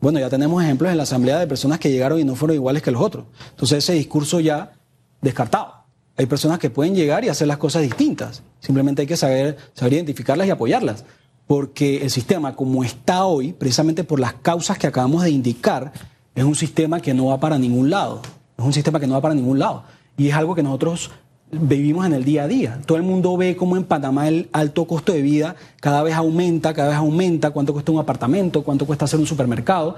Bueno, 0.07 0.21
ya 0.21 0.31
tenemos 0.31 0.63
ejemplos 0.63 0.93
en 0.93 0.99
la 0.99 1.03
Asamblea 1.03 1.41
de 1.41 1.49
personas 1.49 1.81
que 1.81 1.91
llegaron 1.91 2.21
y 2.21 2.23
no 2.23 2.37
fueron 2.37 2.55
iguales 2.55 2.81
que 2.81 2.93
los 2.93 3.03
otros. 3.03 3.25
Entonces 3.51 3.79
ese 3.79 3.95
discurso 3.95 4.39
ya 4.39 4.73
descartado. 5.21 5.83
Hay 6.17 6.27
personas 6.27 6.61
que 6.61 6.71
pueden 6.71 6.95
llegar 6.95 7.25
y 7.25 7.29
hacer 7.29 7.49
las 7.49 7.57
cosas 7.57 7.83
distintas. 7.83 8.45
Simplemente 8.61 9.03
hay 9.03 9.09
que 9.09 9.17
saber, 9.17 9.57
saber 9.75 9.95
identificarlas 9.95 10.47
y 10.47 10.51
apoyarlas. 10.51 11.05
Porque 11.49 12.05
el 12.05 12.11
sistema 12.11 12.55
como 12.55 12.85
está 12.85 13.25
hoy, 13.25 13.53
precisamente 13.53 14.05
por 14.05 14.21
las 14.21 14.35
causas 14.35 14.79
que 14.79 14.87
acabamos 14.87 15.25
de 15.25 15.31
indicar, 15.31 15.93
es 16.37 16.45
un 16.45 16.55
sistema 16.55 17.01
que 17.01 17.13
no 17.13 17.27
va 17.27 17.41
para 17.41 17.59
ningún 17.59 17.91
lado. 17.91 18.23
Es 18.57 18.65
un 18.65 18.73
sistema 18.73 19.01
que 19.01 19.09
no 19.09 19.15
va 19.15 19.23
para 19.23 19.35
ningún 19.35 19.59
lado. 19.59 19.83
Y 20.17 20.29
es 20.29 20.37
algo 20.37 20.55
que 20.55 20.63
nosotros 20.63 21.11
vivimos 21.51 22.07
en 22.07 22.13
el 22.13 22.25
día 22.25 22.45
a 22.45 22.49
día. 22.49 22.81
Todo 22.87 22.99
el 22.99 23.05
mundo 23.05 23.37
ve 23.37 23.57
cómo 23.57 23.77
en 23.77 23.85
Panamá 23.85 24.29
el 24.29 24.49
alto 24.53 24.87
costo 24.87 25.13
de 25.13 25.23
vida 25.23 25.57
cada 25.81 26.03
vez 26.03 26.15
aumenta, 26.15 26.75
cada 26.75 26.89
vez 26.89 26.97
aumenta, 26.97 27.51
cuánto 27.51 27.73
cuesta 27.73 27.93
un 27.93 27.99
apartamento, 27.99 28.63
cuánto 28.63 28.87
cuesta 28.87 29.05
hacer 29.05 29.21
un 29.21 29.27
supermercado, 29.27 29.97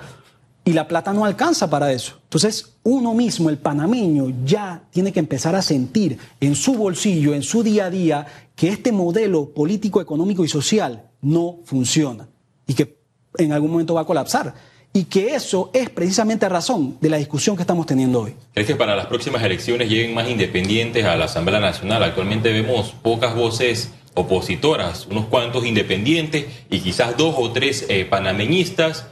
y 0.64 0.72
la 0.74 0.87
plata 0.87 1.12
no 1.12 1.24
alcanza 1.24 1.70
para 1.70 1.92
eso. 1.92 2.18
Entonces, 2.24 2.74
uno 2.82 3.14
mismo, 3.14 3.48
el 3.48 3.56
panameño, 3.56 4.32
ya 4.44 4.82
tiene 4.90 5.12
que 5.12 5.20
empezar 5.20 5.54
a 5.54 5.62
sentir 5.62 6.18
en 6.40 6.54
su 6.54 6.74
bolsillo, 6.74 7.34
en 7.34 7.42
su 7.42 7.62
día 7.62 7.87
a 7.87 7.90
día, 7.90 8.26
que 8.54 8.68
este 8.68 8.92
modelo 8.92 9.50
político, 9.54 10.00
económico 10.00 10.44
y 10.44 10.48
social 10.48 11.11
no 11.22 11.61
funciona 11.64 12.28
y 12.66 12.74
que 12.74 12.98
en 13.38 13.52
algún 13.52 13.70
momento 13.70 13.94
va 13.94 14.02
a 14.02 14.04
colapsar. 14.04 14.54
Y 14.92 15.05
que 15.05 15.35
eso 15.35 15.70
es 15.74 15.90
precisamente 15.90 16.48
razón 16.48 16.96
de 17.01 17.11
la 17.11 17.18
discusión 17.18 17.57
que 17.57 17.62
estamos 17.62 17.87
teniendo 17.87 18.22
hoy. 18.22 18.35
¿Crees 18.55 18.66
que 18.66 18.74
para 18.74 18.96
las 18.96 19.07
próximas 19.07 19.42
elecciones 19.42 19.88
lleguen 19.88 20.14
más 20.14 20.29
independientes 20.29 21.05
a 21.05 21.16
la 21.16 21.27
Asamblea 21.27 21.61
Nacional? 21.61 22.03
Actualmente 22.03 22.53
vemos 22.53 22.94
pocas 23.03 23.35
voces 23.35 23.92
opositoras, 24.14 25.07
unos 25.07 25.27
cuantos 25.27 25.64
independientes 25.64 26.46
y 26.70 26.81
quizás 26.81 27.16
dos 27.16 27.35
o 27.38 27.53
tres 27.53 27.87
eh, 27.88 28.05
panameñistas 28.05 29.07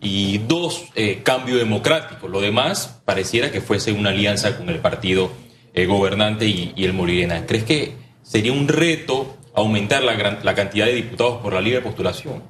y 0.00 0.38
dos 0.38 0.84
eh, 0.94 1.20
cambios 1.22 1.58
democráticos. 1.58 2.30
Lo 2.30 2.40
demás 2.40 3.00
pareciera 3.04 3.50
que 3.50 3.60
fuese 3.60 3.92
una 3.92 4.10
alianza 4.10 4.56
con 4.56 4.68
el 4.68 4.80
partido 4.80 5.30
eh, 5.74 5.86
gobernante 5.86 6.46
y, 6.46 6.74
el 6.76 6.92
Molirena. 6.92 7.46
¿Crees 7.46 7.64
que 7.64 7.94
sería 8.22 8.52
un 8.52 8.68
reto 8.68 9.36
aumentar 9.54 10.02
la, 10.02 10.40
la 10.42 10.54
cantidad 10.54 10.86
de 10.86 10.94
diputados 10.94 11.38
por 11.38 11.52
la 11.52 11.60
libre 11.60 11.80
postulación? 11.80 12.42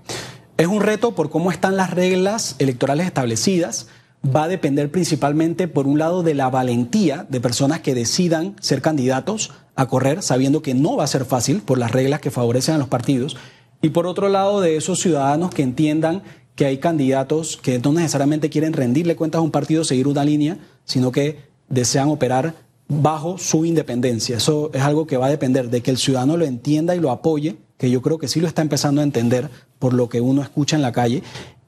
Es 0.61 0.67
un 0.67 0.83
reto 0.83 1.13
por 1.13 1.31
cómo 1.31 1.51
están 1.51 1.79
las 1.79 1.89
reglas 1.89 2.57
electorales 2.59 3.07
establecidas. 3.07 3.87
Va 4.23 4.43
a 4.43 4.49
depender 4.49 4.91
principalmente, 4.91 5.69
por 5.69 5.87
un 5.87 5.99
lado, 5.99 6.23
de 6.23 6.35
la 6.35 6.51
valentía 6.51 7.27
de 7.31 7.41
personas 7.41 7.81
que 7.81 7.95
decidan 7.95 8.57
ser 8.61 8.83
candidatos 8.83 9.53
a 9.75 9.89
correr, 9.89 10.21
sabiendo 10.23 10.61
que 10.61 10.75
no 10.75 10.97
va 10.97 11.05
a 11.05 11.07
ser 11.07 11.25
fácil 11.25 11.63
por 11.63 11.79
las 11.79 11.93
reglas 11.93 12.21
que 12.21 12.31
favorecen 12.31 12.75
a 12.75 12.79
los 12.79 12.89
partidos. 12.89 13.39
Y 13.81 13.89
por 13.89 14.07
otro 14.07 14.29
lado, 14.29 14.61
de 14.61 14.77
esos 14.77 15.01
ciudadanos 15.01 15.49
que 15.49 15.63
entiendan 15.63 16.23
que 16.57 16.67
hay 16.67 16.77
candidatos 16.77 17.57
que 17.57 17.79
no 17.79 17.95
necesariamente 17.95 18.51
quieren 18.51 18.75
rendirle 18.75 19.17
cuentas 19.17 19.39
a 19.39 19.43
un 19.43 19.53
partido, 19.53 19.83
seguir 19.83 20.09
una 20.09 20.27
línea, 20.27 20.59
sino 20.85 21.11
que 21.11 21.39
desean 21.71 22.11
operar 22.11 22.55
bajo 22.87 23.39
su 23.39 23.65
independencia. 23.65 24.37
Eso 24.37 24.71
es 24.75 24.83
algo 24.83 25.07
que 25.07 25.17
va 25.17 25.29
a 25.29 25.31
depender 25.31 25.71
de 25.71 25.81
que 25.81 25.91
el 25.91 25.97
ciudadano 25.97 26.37
lo 26.37 26.45
entienda 26.45 26.95
y 26.95 27.01
lo 27.01 27.11
apoye, 27.11 27.57
que 27.81 27.91
yo 27.91 28.03
creo 28.03 28.19
que 28.19 28.29
sí 28.29 28.41
lo 28.41 28.47
está 28.47 28.61
empezando 28.61 29.01
a 29.01 29.05
entender 29.05 29.49
por 29.79 29.95
lo 29.95 30.11
que 30.11 30.21
uno 30.21 30.43
escucha 30.43 30.77
en 30.77 30.83
la 30.83 30.93
calle, 30.93 31.23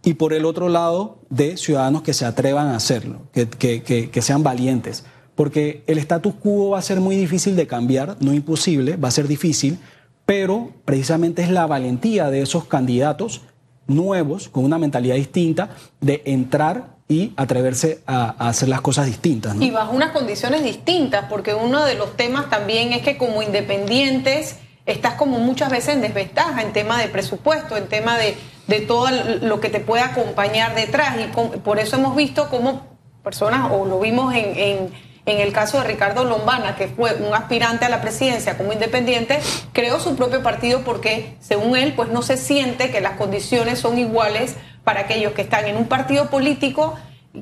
y 0.05 0.15
por 0.15 0.35
el 0.35 0.45
otro 0.45 0.69
lado 0.69 1.21
de 1.31 1.57
ciudadanos 1.57 2.03
que 2.03 2.13
se 2.13 2.27
atrevan 2.27 2.67
a 2.67 2.77
hacerlo, 2.77 3.23
que, 3.33 3.49
que, 3.83 4.23
sean 4.23 4.43
valientes, 4.43 5.07
porque 5.35 5.83
el 5.87 5.97
status 5.97 6.35
quo 6.35 6.71
va 6.71 6.79
a 6.81 6.83
ser 6.83 7.01
muy 7.01 7.17
difícil 7.17 7.57
de 7.57 7.67
cambiar, 7.67 8.19
no 8.21 8.35
imposible, 8.35 8.97
va 8.97 9.09
a 9.09 9.13
ser 9.13 9.27
difícil, 9.27 9.79
pero 10.27 10.73
precisamente 10.85 11.41
es 11.41 11.51
la 11.51 11.67
valentía 11.67 12.29
de 12.29 12.43
esos 12.43 12.67
candidatos 12.67 13.41
nuevos, 13.87 14.51
con 14.51 14.67
una 14.67 14.77
mentalidad 14.77 15.15
distinta, 15.15 15.71
de 16.03 16.21
entrar 16.27 16.97
y 17.09 17.33
atreverse 17.37 18.03
a, 18.07 18.49
hacer 18.49 18.69
las 18.69 18.83
cosas 18.83 19.07
distintas. 19.07 19.57
Y 19.61 19.71
bajo 19.71 19.97
unas 19.97 20.13
condiciones 20.13 20.63
distintas, 20.63 21.25
porque 21.31 21.55
uno 21.55 21.87
de 21.87 21.95
los 21.95 22.19
temas 22.19 22.51
también 22.51 22.93
es 22.93 23.01
que 23.01 23.17
como 23.17 23.43
independientes 23.43 24.57
estás 24.87 25.15
como 25.15 25.39
muchas 25.39 25.71
veces 25.71 25.95
en 25.95 26.01
desventaja 26.01 26.63
en 26.63 26.73
tema 26.73 27.01
de 27.01 27.09
presupuesto, 27.09 27.77
en 27.77 27.89
tema 27.89 28.19
de, 28.19 28.37
de 28.67 28.81
todo 28.81 29.09
lo 29.11 29.61
que 29.61 29.69
te 29.69 29.81
puede 29.81 30.03
acompañar 30.03 30.75
detrás. 30.75 31.17
Y 31.19 31.27
por 31.59 31.79
eso 31.79 31.97
hemos 31.97 32.17
visto 32.17 32.49
cómo 32.51 32.87
personas, 33.23 33.71
o 33.73 33.85
lo 33.85 34.01
vimos 34.01 34.35
en, 34.35 34.57
en 34.57 35.13
en 35.25 35.39
el 35.39 35.53
caso 35.53 35.79
de 35.79 35.85
Ricardo 35.85 36.25
Lombana, 36.25 36.75
que 36.75 36.89
fue 36.89 37.15
un 37.15 37.33
aspirante 37.33 37.85
a 37.85 37.89
la 37.89 38.01
presidencia 38.01 38.57
como 38.57 38.73
independiente, 38.73 39.39
creó 39.73 40.01
su 40.01 40.17
propio 40.17 40.43
partido 40.43 40.81
porque, 40.81 41.37
según 41.41 41.77
él, 41.77 41.93
pues 41.95 42.09
no 42.09 42.23
se 42.23 42.37
siente 42.37 42.91
que 42.91 43.01
las 43.01 43.13
condiciones 43.13 43.79
son 43.79 43.99
iguales 43.99 44.57
para 44.83 45.01
aquellos 45.01 45.33
que 45.33 45.43
están 45.43 45.67
en 45.67 45.77
un 45.77 45.87
partido 45.87 46.29
político 46.29 46.97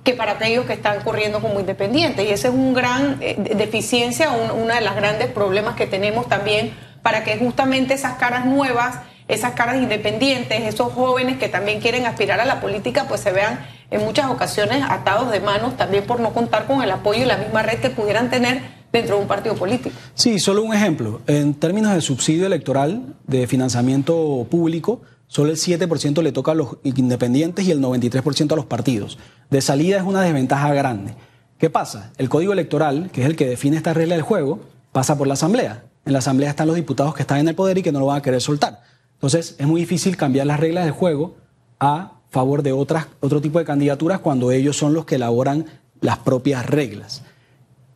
que 0.04 0.12
para 0.12 0.32
aquellos 0.32 0.66
que 0.66 0.74
están 0.74 1.00
corriendo 1.02 1.40
como 1.40 1.58
independientes. 1.58 2.28
Y 2.28 2.30
esa 2.30 2.48
es 2.48 2.54
una 2.54 2.78
gran 2.78 3.18
eh, 3.20 3.34
deficiencia, 3.56 4.30
una 4.30 4.76
de 4.76 4.82
las 4.82 4.94
grandes 4.94 5.28
problemas 5.28 5.74
que 5.74 5.86
tenemos 5.86 6.28
también 6.28 6.76
para 7.02 7.24
que 7.24 7.38
justamente 7.38 7.94
esas 7.94 8.14
caras 8.18 8.46
nuevas, 8.46 9.00
esas 9.28 9.52
caras 9.52 9.76
independientes, 9.76 10.62
esos 10.62 10.92
jóvenes 10.92 11.38
que 11.38 11.48
también 11.48 11.80
quieren 11.80 12.06
aspirar 12.06 12.40
a 12.40 12.44
la 12.44 12.60
política, 12.60 13.06
pues 13.08 13.20
se 13.20 13.32
vean 13.32 13.66
en 13.90 14.04
muchas 14.04 14.30
ocasiones 14.30 14.82
atados 14.88 15.30
de 15.30 15.40
manos 15.40 15.76
también 15.76 16.04
por 16.04 16.20
no 16.20 16.32
contar 16.32 16.66
con 16.66 16.82
el 16.82 16.90
apoyo 16.90 17.22
y 17.22 17.26
la 17.26 17.36
misma 17.36 17.62
red 17.62 17.78
que 17.80 17.90
pudieran 17.90 18.30
tener 18.30 18.62
dentro 18.92 19.16
de 19.16 19.22
un 19.22 19.28
partido 19.28 19.54
político. 19.54 19.94
Sí, 20.14 20.38
solo 20.38 20.62
un 20.62 20.74
ejemplo. 20.74 21.20
En 21.26 21.54
términos 21.54 21.94
de 21.94 22.00
subsidio 22.00 22.46
electoral, 22.46 23.14
de 23.26 23.46
financiamiento 23.46 24.46
público, 24.50 25.02
Solo 25.30 25.50
el 25.50 25.58
7% 25.58 26.22
le 26.22 26.32
toca 26.32 26.50
a 26.50 26.54
los 26.56 26.78
independientes 26.82 27.64
y 27.64 27.70
el 27.70 27.80
93% 27.80 28.50
a 28.50 28.56
los 28.56 28.66
partidos. 28.66 29.16
De 29.48 29.60
salida 29.60 29.96
es 29.98 30.02
una 30.02 30.22
desventaja 30.22 30.74
grande. 30.74 31.14
¿Qué 31.56 31.70
pasa? 31.70 32.10
El 32.18 32.28
código 32.28 32.52
electoral, 32.52 33.10
que 33.12 33.20
es 33.20 33.28
el 33.28 33.36
que 33.36 33.46
define 33.46 33.76
esta 33.76 33.94
regla 33.94 34.16
del 34.16 34.24
juego, 34.24 34.58
pasa 34.90 35.16
por 35.16 35.28
la 35.28 35.34
Asamblea. 35.34 35.84
En 36.10 36.14
la 36.14 36.18
Asamblea 36.18 36.50
están 36.50 36.66
los 36.66 36.74
diputados 36.74 37.14
que 37.14 37.22
están 37.22 37.38
en 37.38 37.46
el 37.46 37.54
poder 37.54 37.78
y 37.78 37.82
que 37.84 37.92
no 37.92 38.00
lo 38.00 38.06
van 38.06 38.18
a 38.18 38.22
querer 38.22 38.40
soltar. 38.40 38.82
Entonces, 39.14 39.54
es 39.58 39.66
muy 39.68 39.80
difícil 39.82 40.16
cambiar 40.16 40.44
las 40.44 40.58
reglas 40.58 40.84
del 40.84 40.92
juego 40.92 41.36
a 41.78 42.14
favor 42.30 42.64
de 42.64 42.72
otras, 42.72 43.06
otro 43.20 43.40
tipo 43.40 43.60
de 43.60 43.64
candidaturas 43.64 44.18
cuando 44.18 44.50
ellos 44.50 44.76
son 44.76 44.92
los 44.92 45.04
que 45.04 45.14
elaboran 45.14 45.66
las 46.00 46.18
propias 46.18 46.66
reglas. 46.66 47.22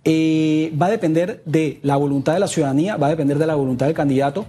Eh, 0.05 0.72
va 0.81 0.87
a 0.87 0.90
depender 0.90 1.42
de 1.44 1.81
la 1.83 1.96
voluntad 1.96 2.35
de 2.35 2.38
la 2.38 2.46
ciudadanía, 2.46 2.96
va 2.96 3.09
a 3.09 3.11
depender 3.11 3.37
de 3.37 3.48
la 3.48 3.57
voluntad 3.57 3.87
del 3.87 3.96
candidato 3.96 4.46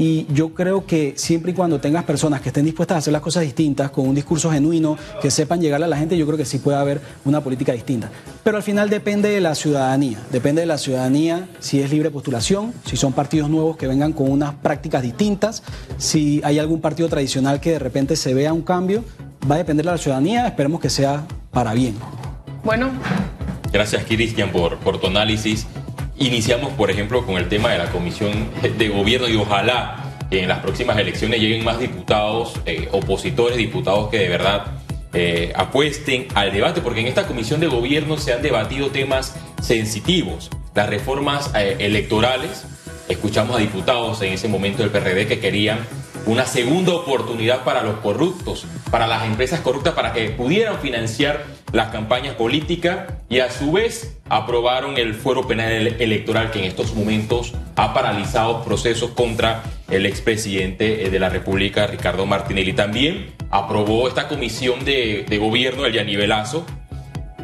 y 0.00 0.26
yo 0.32 0.54
creo 0.54 0.86
que 0.86 1.14
siempre 1.16 1.50
y 1.50 1.54
cuando 1.54 1.80
tengas 1.80 2.04
personas 2.04 2.40
que 2.40 2.50
estén 2.50 2.64
dispuestas 2.64 2.94
a 2.94 2.98
hacer 2.98 3.12
las 3.12 3.20
cosas 3.20 3.42
distintas, 3.42 3.90
con 3.90 4.08
un 4.08 4.14
discurso 4.14 4.48
genuino, 4.48 4.96
que 5.20 5.28
sepan 5.28 5.60
llegarle 5.60 5.86
a 5.86 5.88
la 5.88 5.96
gente, 5.96 6.16
yo 6.16 6.24
creo 6.24 6.38
que 6.38 6.44
sí 6.44 6.58
puede 6.58 6.78
haber 6.78 7.00
una 7.24 7.42
política 7.42 7.72
distinta. 7.72 8.08
Pero 8.44 8.56
al 8.56 8.62
final 8.62 8.90
depende 8.90 9.28
de 9.28 9.40
la 9.40 9.56
ciudadanía, 9.56 10.20
depende 10.30 10.60
de 10.60 10.66
la 10.66 10.78
ciudadanía 10.78 11.48
si 11.58 11.80
es 11.80 11.90
libre 11.90 12.12
postulación, 12.12 12.72
si 12.86 12.96
son 12.96 13.12
partidos 13.12 13.50
nuevos 13.50 13.76
que 13.76 13.88
vengan 13.88 14.12
con 14.12 14.30
unas 14.30 14.54
prácticas 14.54 15.02
distintas, 15.02 15.64
si 15.96 16.40
hay 16.44 16.60
algún 16.60 16.80
partido 16.80 17.08
tradicional 17.08 17.60
que 17.60 17.72
de 17.72 17.78
repente 17.80 18.14
se 18.14 18.34
vea 18.34 18.52
un 18.52 18.62
cambio, 18.62 19.02
va 19.50 19.56
a 19.56 19.58
depender 19.58 19.84
de 19.84 19.90
la 19.90 19.98
ciudadanía, 19.98 20.46
esperemos 20.46 20.80
que 20.80 20.90
sea 20.90 21.26
para 21.50 21.74
bien. 21.74 21.96
Bueno. 22.62 22.90
Gracias, 23.72 24.04
Cristian, 24.04 24.52
por, 24.52 24.78
por 24.78 25.00
tu 25.00 25.08
análisis. 25.08 25.66
Iniciamos, 26.20 26.72
por 26.72 26.90
ejemplo, 26.90 27.24
con 27.24 27.36
el 27.36 27.48
tema 27.48 27.70
de 27.70 27.78
la 27.78 27.90
comisión 27.92 28.50
de 28.60 28.88
gobierno 28.88 29.28
y 29.28 29.36
ojalá 29.36 30.16
en 30.30 30.48
las 30.48 30.58
próximas 30.58 30.98
elecciones 30.98 31.40
lleguen 31.40 31.64
más 31.64 31.78
diputados, 31.78 32.54
eh, 32.66 32.88
opositores, 32.90 33.56
diputados 33.56 34.10
que 34.10 34.18
de 34.18 34.28
verdad 34.28 34.66
eh, 35.12 35.52
apuesten 35.54 36.26
al 36.34 36.52
debate, 36.52 36.80
porque 36.80 37.00
en 37.00 37.06
esta 37.06 37.26
comisión 37.26 37.60
de 37.60 37.68
gobierno 37.68 38.18
se 38.18 38.32
han 38.32 38.42
debatido 38.42 38.88
temas 38.88 39.36
sensitivos, 39.62 40.50
las 40.74 40.88
reformas 40.88 41.52
eh, 41.54 41.76
electorales. 41.78 42.64
Escuchamos 43.08 43.56
a 43.56 43.60
diputados 43.60 44.20
en 44.22 44.32
ese 44.32 44.48
momento 44.48 44.82
del 44.82 44.90
PRD 44.90 45.28
que 45.28 45.38
querían 45.38 45.78
una 46.26 46.44
segunda 46.46 46.92
oportunidad 46.92 47.62
para 47.62 47.82
los 47.82 48.00
corruptos, 48.00 48.66
para 48.90 49.06
las 49.06 49.24
empresas 49.24 49.60
corruptas, 49.60 49.94
para 49.94 50.12
que 50.12 50.30
pudieran 50.30 50.78
financiar 50.80 51.46
las 51.72 51.90
campañas 51.90 52.34
políticas 52.34 53.12
y 53.28 53.40
a 53.40 53.50
su 53.50 53.72
vez 53.72 54.16
aprobaron 54.28 54.96
el 54.96 55.14
fuero 55.14 55.46
penal 55.46 55.70
electoral 55.98 56.50
que 56.50 56.60
en 56.60 56.64
estos 56.64 56.94
momentos 56.94 57.52
ha 57.76 57.92
paralizado 57.92 58.64
procesos 58.64 59.10
contra 59.10 59.62
el 59.90 60.06
expresidente 60.06 61.06
eh, 61.06 61.10
de 61.10 61.18
la 61.18 61.28
República, 61.28 61.86
Ricardo 61.86 62.26
Martinelli. 62.26 62.72
También 62.72 63.34
aprobó 63.50 64.08
esta 64.08 64.28
comisión 64.28 64.84
de, 64.84 65.38
gobierno, 65.40 65.84
el 65.84 65.92
Yanivelazo, 65.92 66.66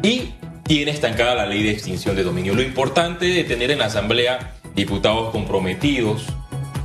y 0.01 0.33
tiene 0.63 0.91
estancada 0.91 1.35
la 1.35 1.45
ley 1.45 1.63
de 1.63 1.71
extinción 1.71 2.15
de 2.15 2.23
dominio. 2.23 2.55
Lo 2.55 2.61
importante 2.61 3.25
de 3.25 3.43
tener 3.43 3.71
en 3.71 3.79
la 3.79 3.85
Asamblea 3.85 4.53
diputados 4.75 5.31
comprometidos 5.31 6.25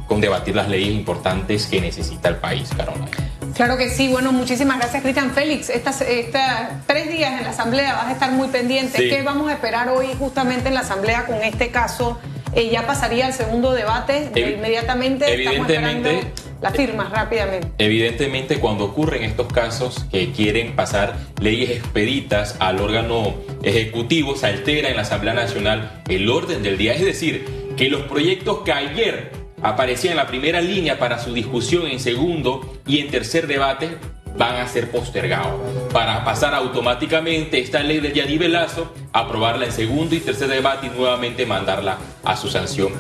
con 0.06 0.20
debatir 0.20 0.54
las 0.54 0.68
leyes 0.68 0.90
importantes 0.90 1.66
que 1.66 1.80
necesita 1.80 2.28
el 2.28 2.36
país, 2.36 2.70
Carolina. 2.76 3.29
Claro 3.60 3.76
que 3.76 3.90
sí. 3.90 4.08
Bueno, 4.08 4.32
muchísimas 4.32 4.78
gracias, 4.78 5.02
Cristian 5.02 5.32
Félix. 5.32 5.68
Estas, 5.68 6.00
estas 6.00 6.86
tres 6.86 7.10
días 7.10 7.36
en 7.36 7.44
la 7.44 7.50
Asamblea 7.50 7.92
vas 7.92 8.06
a 8.06 8.12
estar 8.12 8.32
muy 8.32 8.48
pendiente. 8.48 9.10
¿Qué 9.10 9.20
vamos 9.20 9.50
a 9.50 9.52
esperar 9.52 9.90
hoy 9.90 10.06
justamente 10.18 10.68
en 10.68 10.74
la 10.74 10.80
Asamblea 10.80 11.26
con 11.26 11.42
este 11.42 11.68
caso? 11.68 12.18
Eh, 12.54 12.70
ya 12.72 12.86
pasaría 12.86 13.26
al 13.26 13.34
segundo 13.34 13.74
debate 13.74 14.30
inmediatamente. 14.34 15.30
Evidentemente. 15.30 16.32
Las 16.62 16.74
firmas 16.74 17.10
rápidamente. 17.10 17.68
Evidentemente, 17.76 18.60
cuando 18.60 18.84
ocurren 18.84 19.24
estos 19.24 19.52
casos 19.52 20.06
que 20.10 20.32
quieren 20.32 20.74
pasar 20.74 21.16
leyes 21.38 21.68
expeditas 21.68 22.56
al 22.60 22.80
órgano 22.80 23.34
ejecutivo, 23.62 24.36
se 24.36 24.46
altera 24.46 24.88
en 24.88 24.96
la 24.96 25.02
Asamblea 25.02 25.34
Nacional 25.34 26.02
el 26.08 26.30
orden 26.30 26.62
del 26.62 26.78
día. 26.78 26.94
Es 26.94 27.04
decir, 27.04 27.44
que 27.76 27.90
los 27.90 28.02
proyectos 28.04 28.60
que 28.64 28.72
ayer 28.72 29.39
aparecían 29.62 30.12
en 30.12 30.16
la 30.18 30.26
primera 30.26 30.60
línea 30.60 30.98
para 30.98 31.18
su 31.18 31.32
discusión 31.32 31.86
en 31.86 32.00
segundo 32.00 32.78
y 32.86 32.98
en 32.98 33.10
tercer 33.10 33.46
debate 33.46 33.98
van 34.36 34.56
a 34.56 34.68
ser 34.68 34.90
postergados 34.90 35.60
para 35.92 36.24
pasar 36.24 36.54
automáticamente 36.54 37.58
esta 37.58 37.82
ley 37.82 38.00
del 38.00 38.12
Yanivelazo, 38.12 38.92
aprobarla 39.12 39.66
en 39.66 39.72
segundo 39.72 40.14
y 40.14 40.20
tercer 40.20 40.48
debate 40.48 40.86
y 40.86 40.90
nuevamente 40.90 41.46
mandarla 41.46 41.98
a 42.24 42.36
su 42.36 42.48
sanción. 42.48 42.92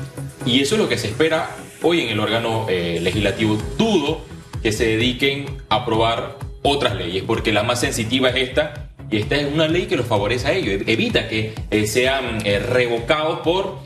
Y 0.44 0.60
eso 0.60 0.74
es 0.74 0.80
lo 0.80 0.88
que 0.88 0.98
se 0.98 1.08
espera 1.08 1.50
hoy 1.82 2.00
en 2.00 2.08
el 2.08 2.20
órgano 2.20 2.66
eh, 2.68 2.98
legislativo. 3.00 3.58
Dudo 3.78 4.20
que 4.62 4.72
se 4.72 4.86
dediquen 4.86 5.46
a 5.68 5.76
aprobar 5.76 6.36
otras 6.62 6.94
leyes, 6.94 7.24
porque 7.26 7.52
la 7.52 7.62
más 7.62 7.80
sensitiva 7.80 8.30
es 8.30 8.48
esta, 8.48 8.90
y 9.10 9.18
esta 9.18 9.36
es 9.36 9.52
una 9.52 9.66
ley 9.66 9.86
que 9.86 9.96
los 9.96 10.06
favorece 10.06 10.48
a 10.48 10.52
ellos, 10.52 10.82
evita 10.86 11.28
que 11.28 11.54
eh, 11.70 11.86
sean 11.86 12.46
eh, 12.46 12.58
revocados 12.58 13.40
por 13.40 13.78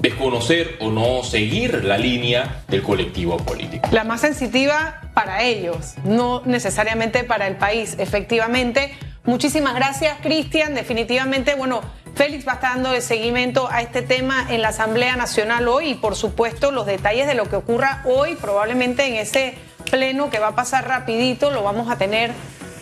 desconocer 0.00 0.76
o 0.80 0.90
no 0.90 1.22
seguir 1.22 1.84
la 1.84 1.98
línea 1.98 2.62
del 2.68 2.82
colectivo 2.82 3.36
político. 3.38 3.88
La 3.92 4.04
más 4.04 4.20
sensitiva 4.20 5.00
para 5.14 5.42
ellos, 5.42 5.94
no 6.04 6.42
necesariamente 6.44 7.24
para 7.24 7.46
el 7.46 7.56
país, 7.56 7.96
efectivamente. 7.98 8.94
Muchísimas 9.24 9.74
gracias, 9.74 10.18
Cristian. 10.22 10.74
Definitivamente, 10.74 11.54
bueno, 11.54 11.80
Félix 12.14 12.46
va 12.46 12.52
a 12.52 12.54
estar 12.56 12.74
dando 12.74 12.92
el 12.92 13.02
seguimiento 13.02 13.68
a 13.70 13.82
este 13.82 14.02
tema 14.02 14.46
en 14.48 14.62
la 14.62 14.68
Asamblea 14.68 15.16
Nacional 15.16 15.68
hoy 15.68 15.90
y, 15.90 15.94
por 15.94 16.16
supuesto, 16.16 16.70
los 16.70 16.86
detalles 16.86 17.26
de 17.26 17.34
lo 17.34 17.48
que 17.48 17.56
ocurra 17.56 18.02
hoy, 18.04 18.36
probablemente 18.36 19.06
en 19.06 19.14
ese 19.16 19.54
pleno 19.90 20.30
que 20.30 20.38
va 20.38 20.48
a 20.48 20.54
pasar 20.54 20.88
rapidito, 20.88 21.50
lo 21.50 21.62
vamos 21.62 21.90
a 21.90 21.98
tener 21.98 22.32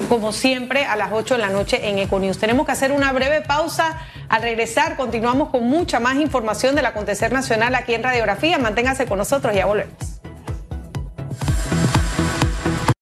como 0.08 0.32
siempre 0.32 0.84
a 0.84 0.96
las 0.96 1.12
8 1.12 1.34
de 1.34 1.40
la 1.40 1.50
noche 1.50 1.88
en 1.88 1.98
Econews. 1.98 2.38
Tenemos 2.38 2.66
que 2.66 2.72
hacer 2.72 2.92
una 2.92 3.12
breve 3.12 3.40
pausa. 3.40 3.98
Al 4.28 4.42
regresar 4.42 4.96
continuamos 4.96 5.50
con 5.50 5.64
mucha 5.64 6.00
más 6.00 6.16
información 6.16 6.74
del 6.74 6.86
acontecer 6.86 7.32
nacional 7.32 7.74
aquí 7.74 7.94
en 7.94 8.02
Radiografía. 8.02 8.58
Manténgase 8.58 9.06
con 9.06 9.18
nosotros, 9.18 9.54
ya 9.54 9.66
volvemos. 9.66 10.13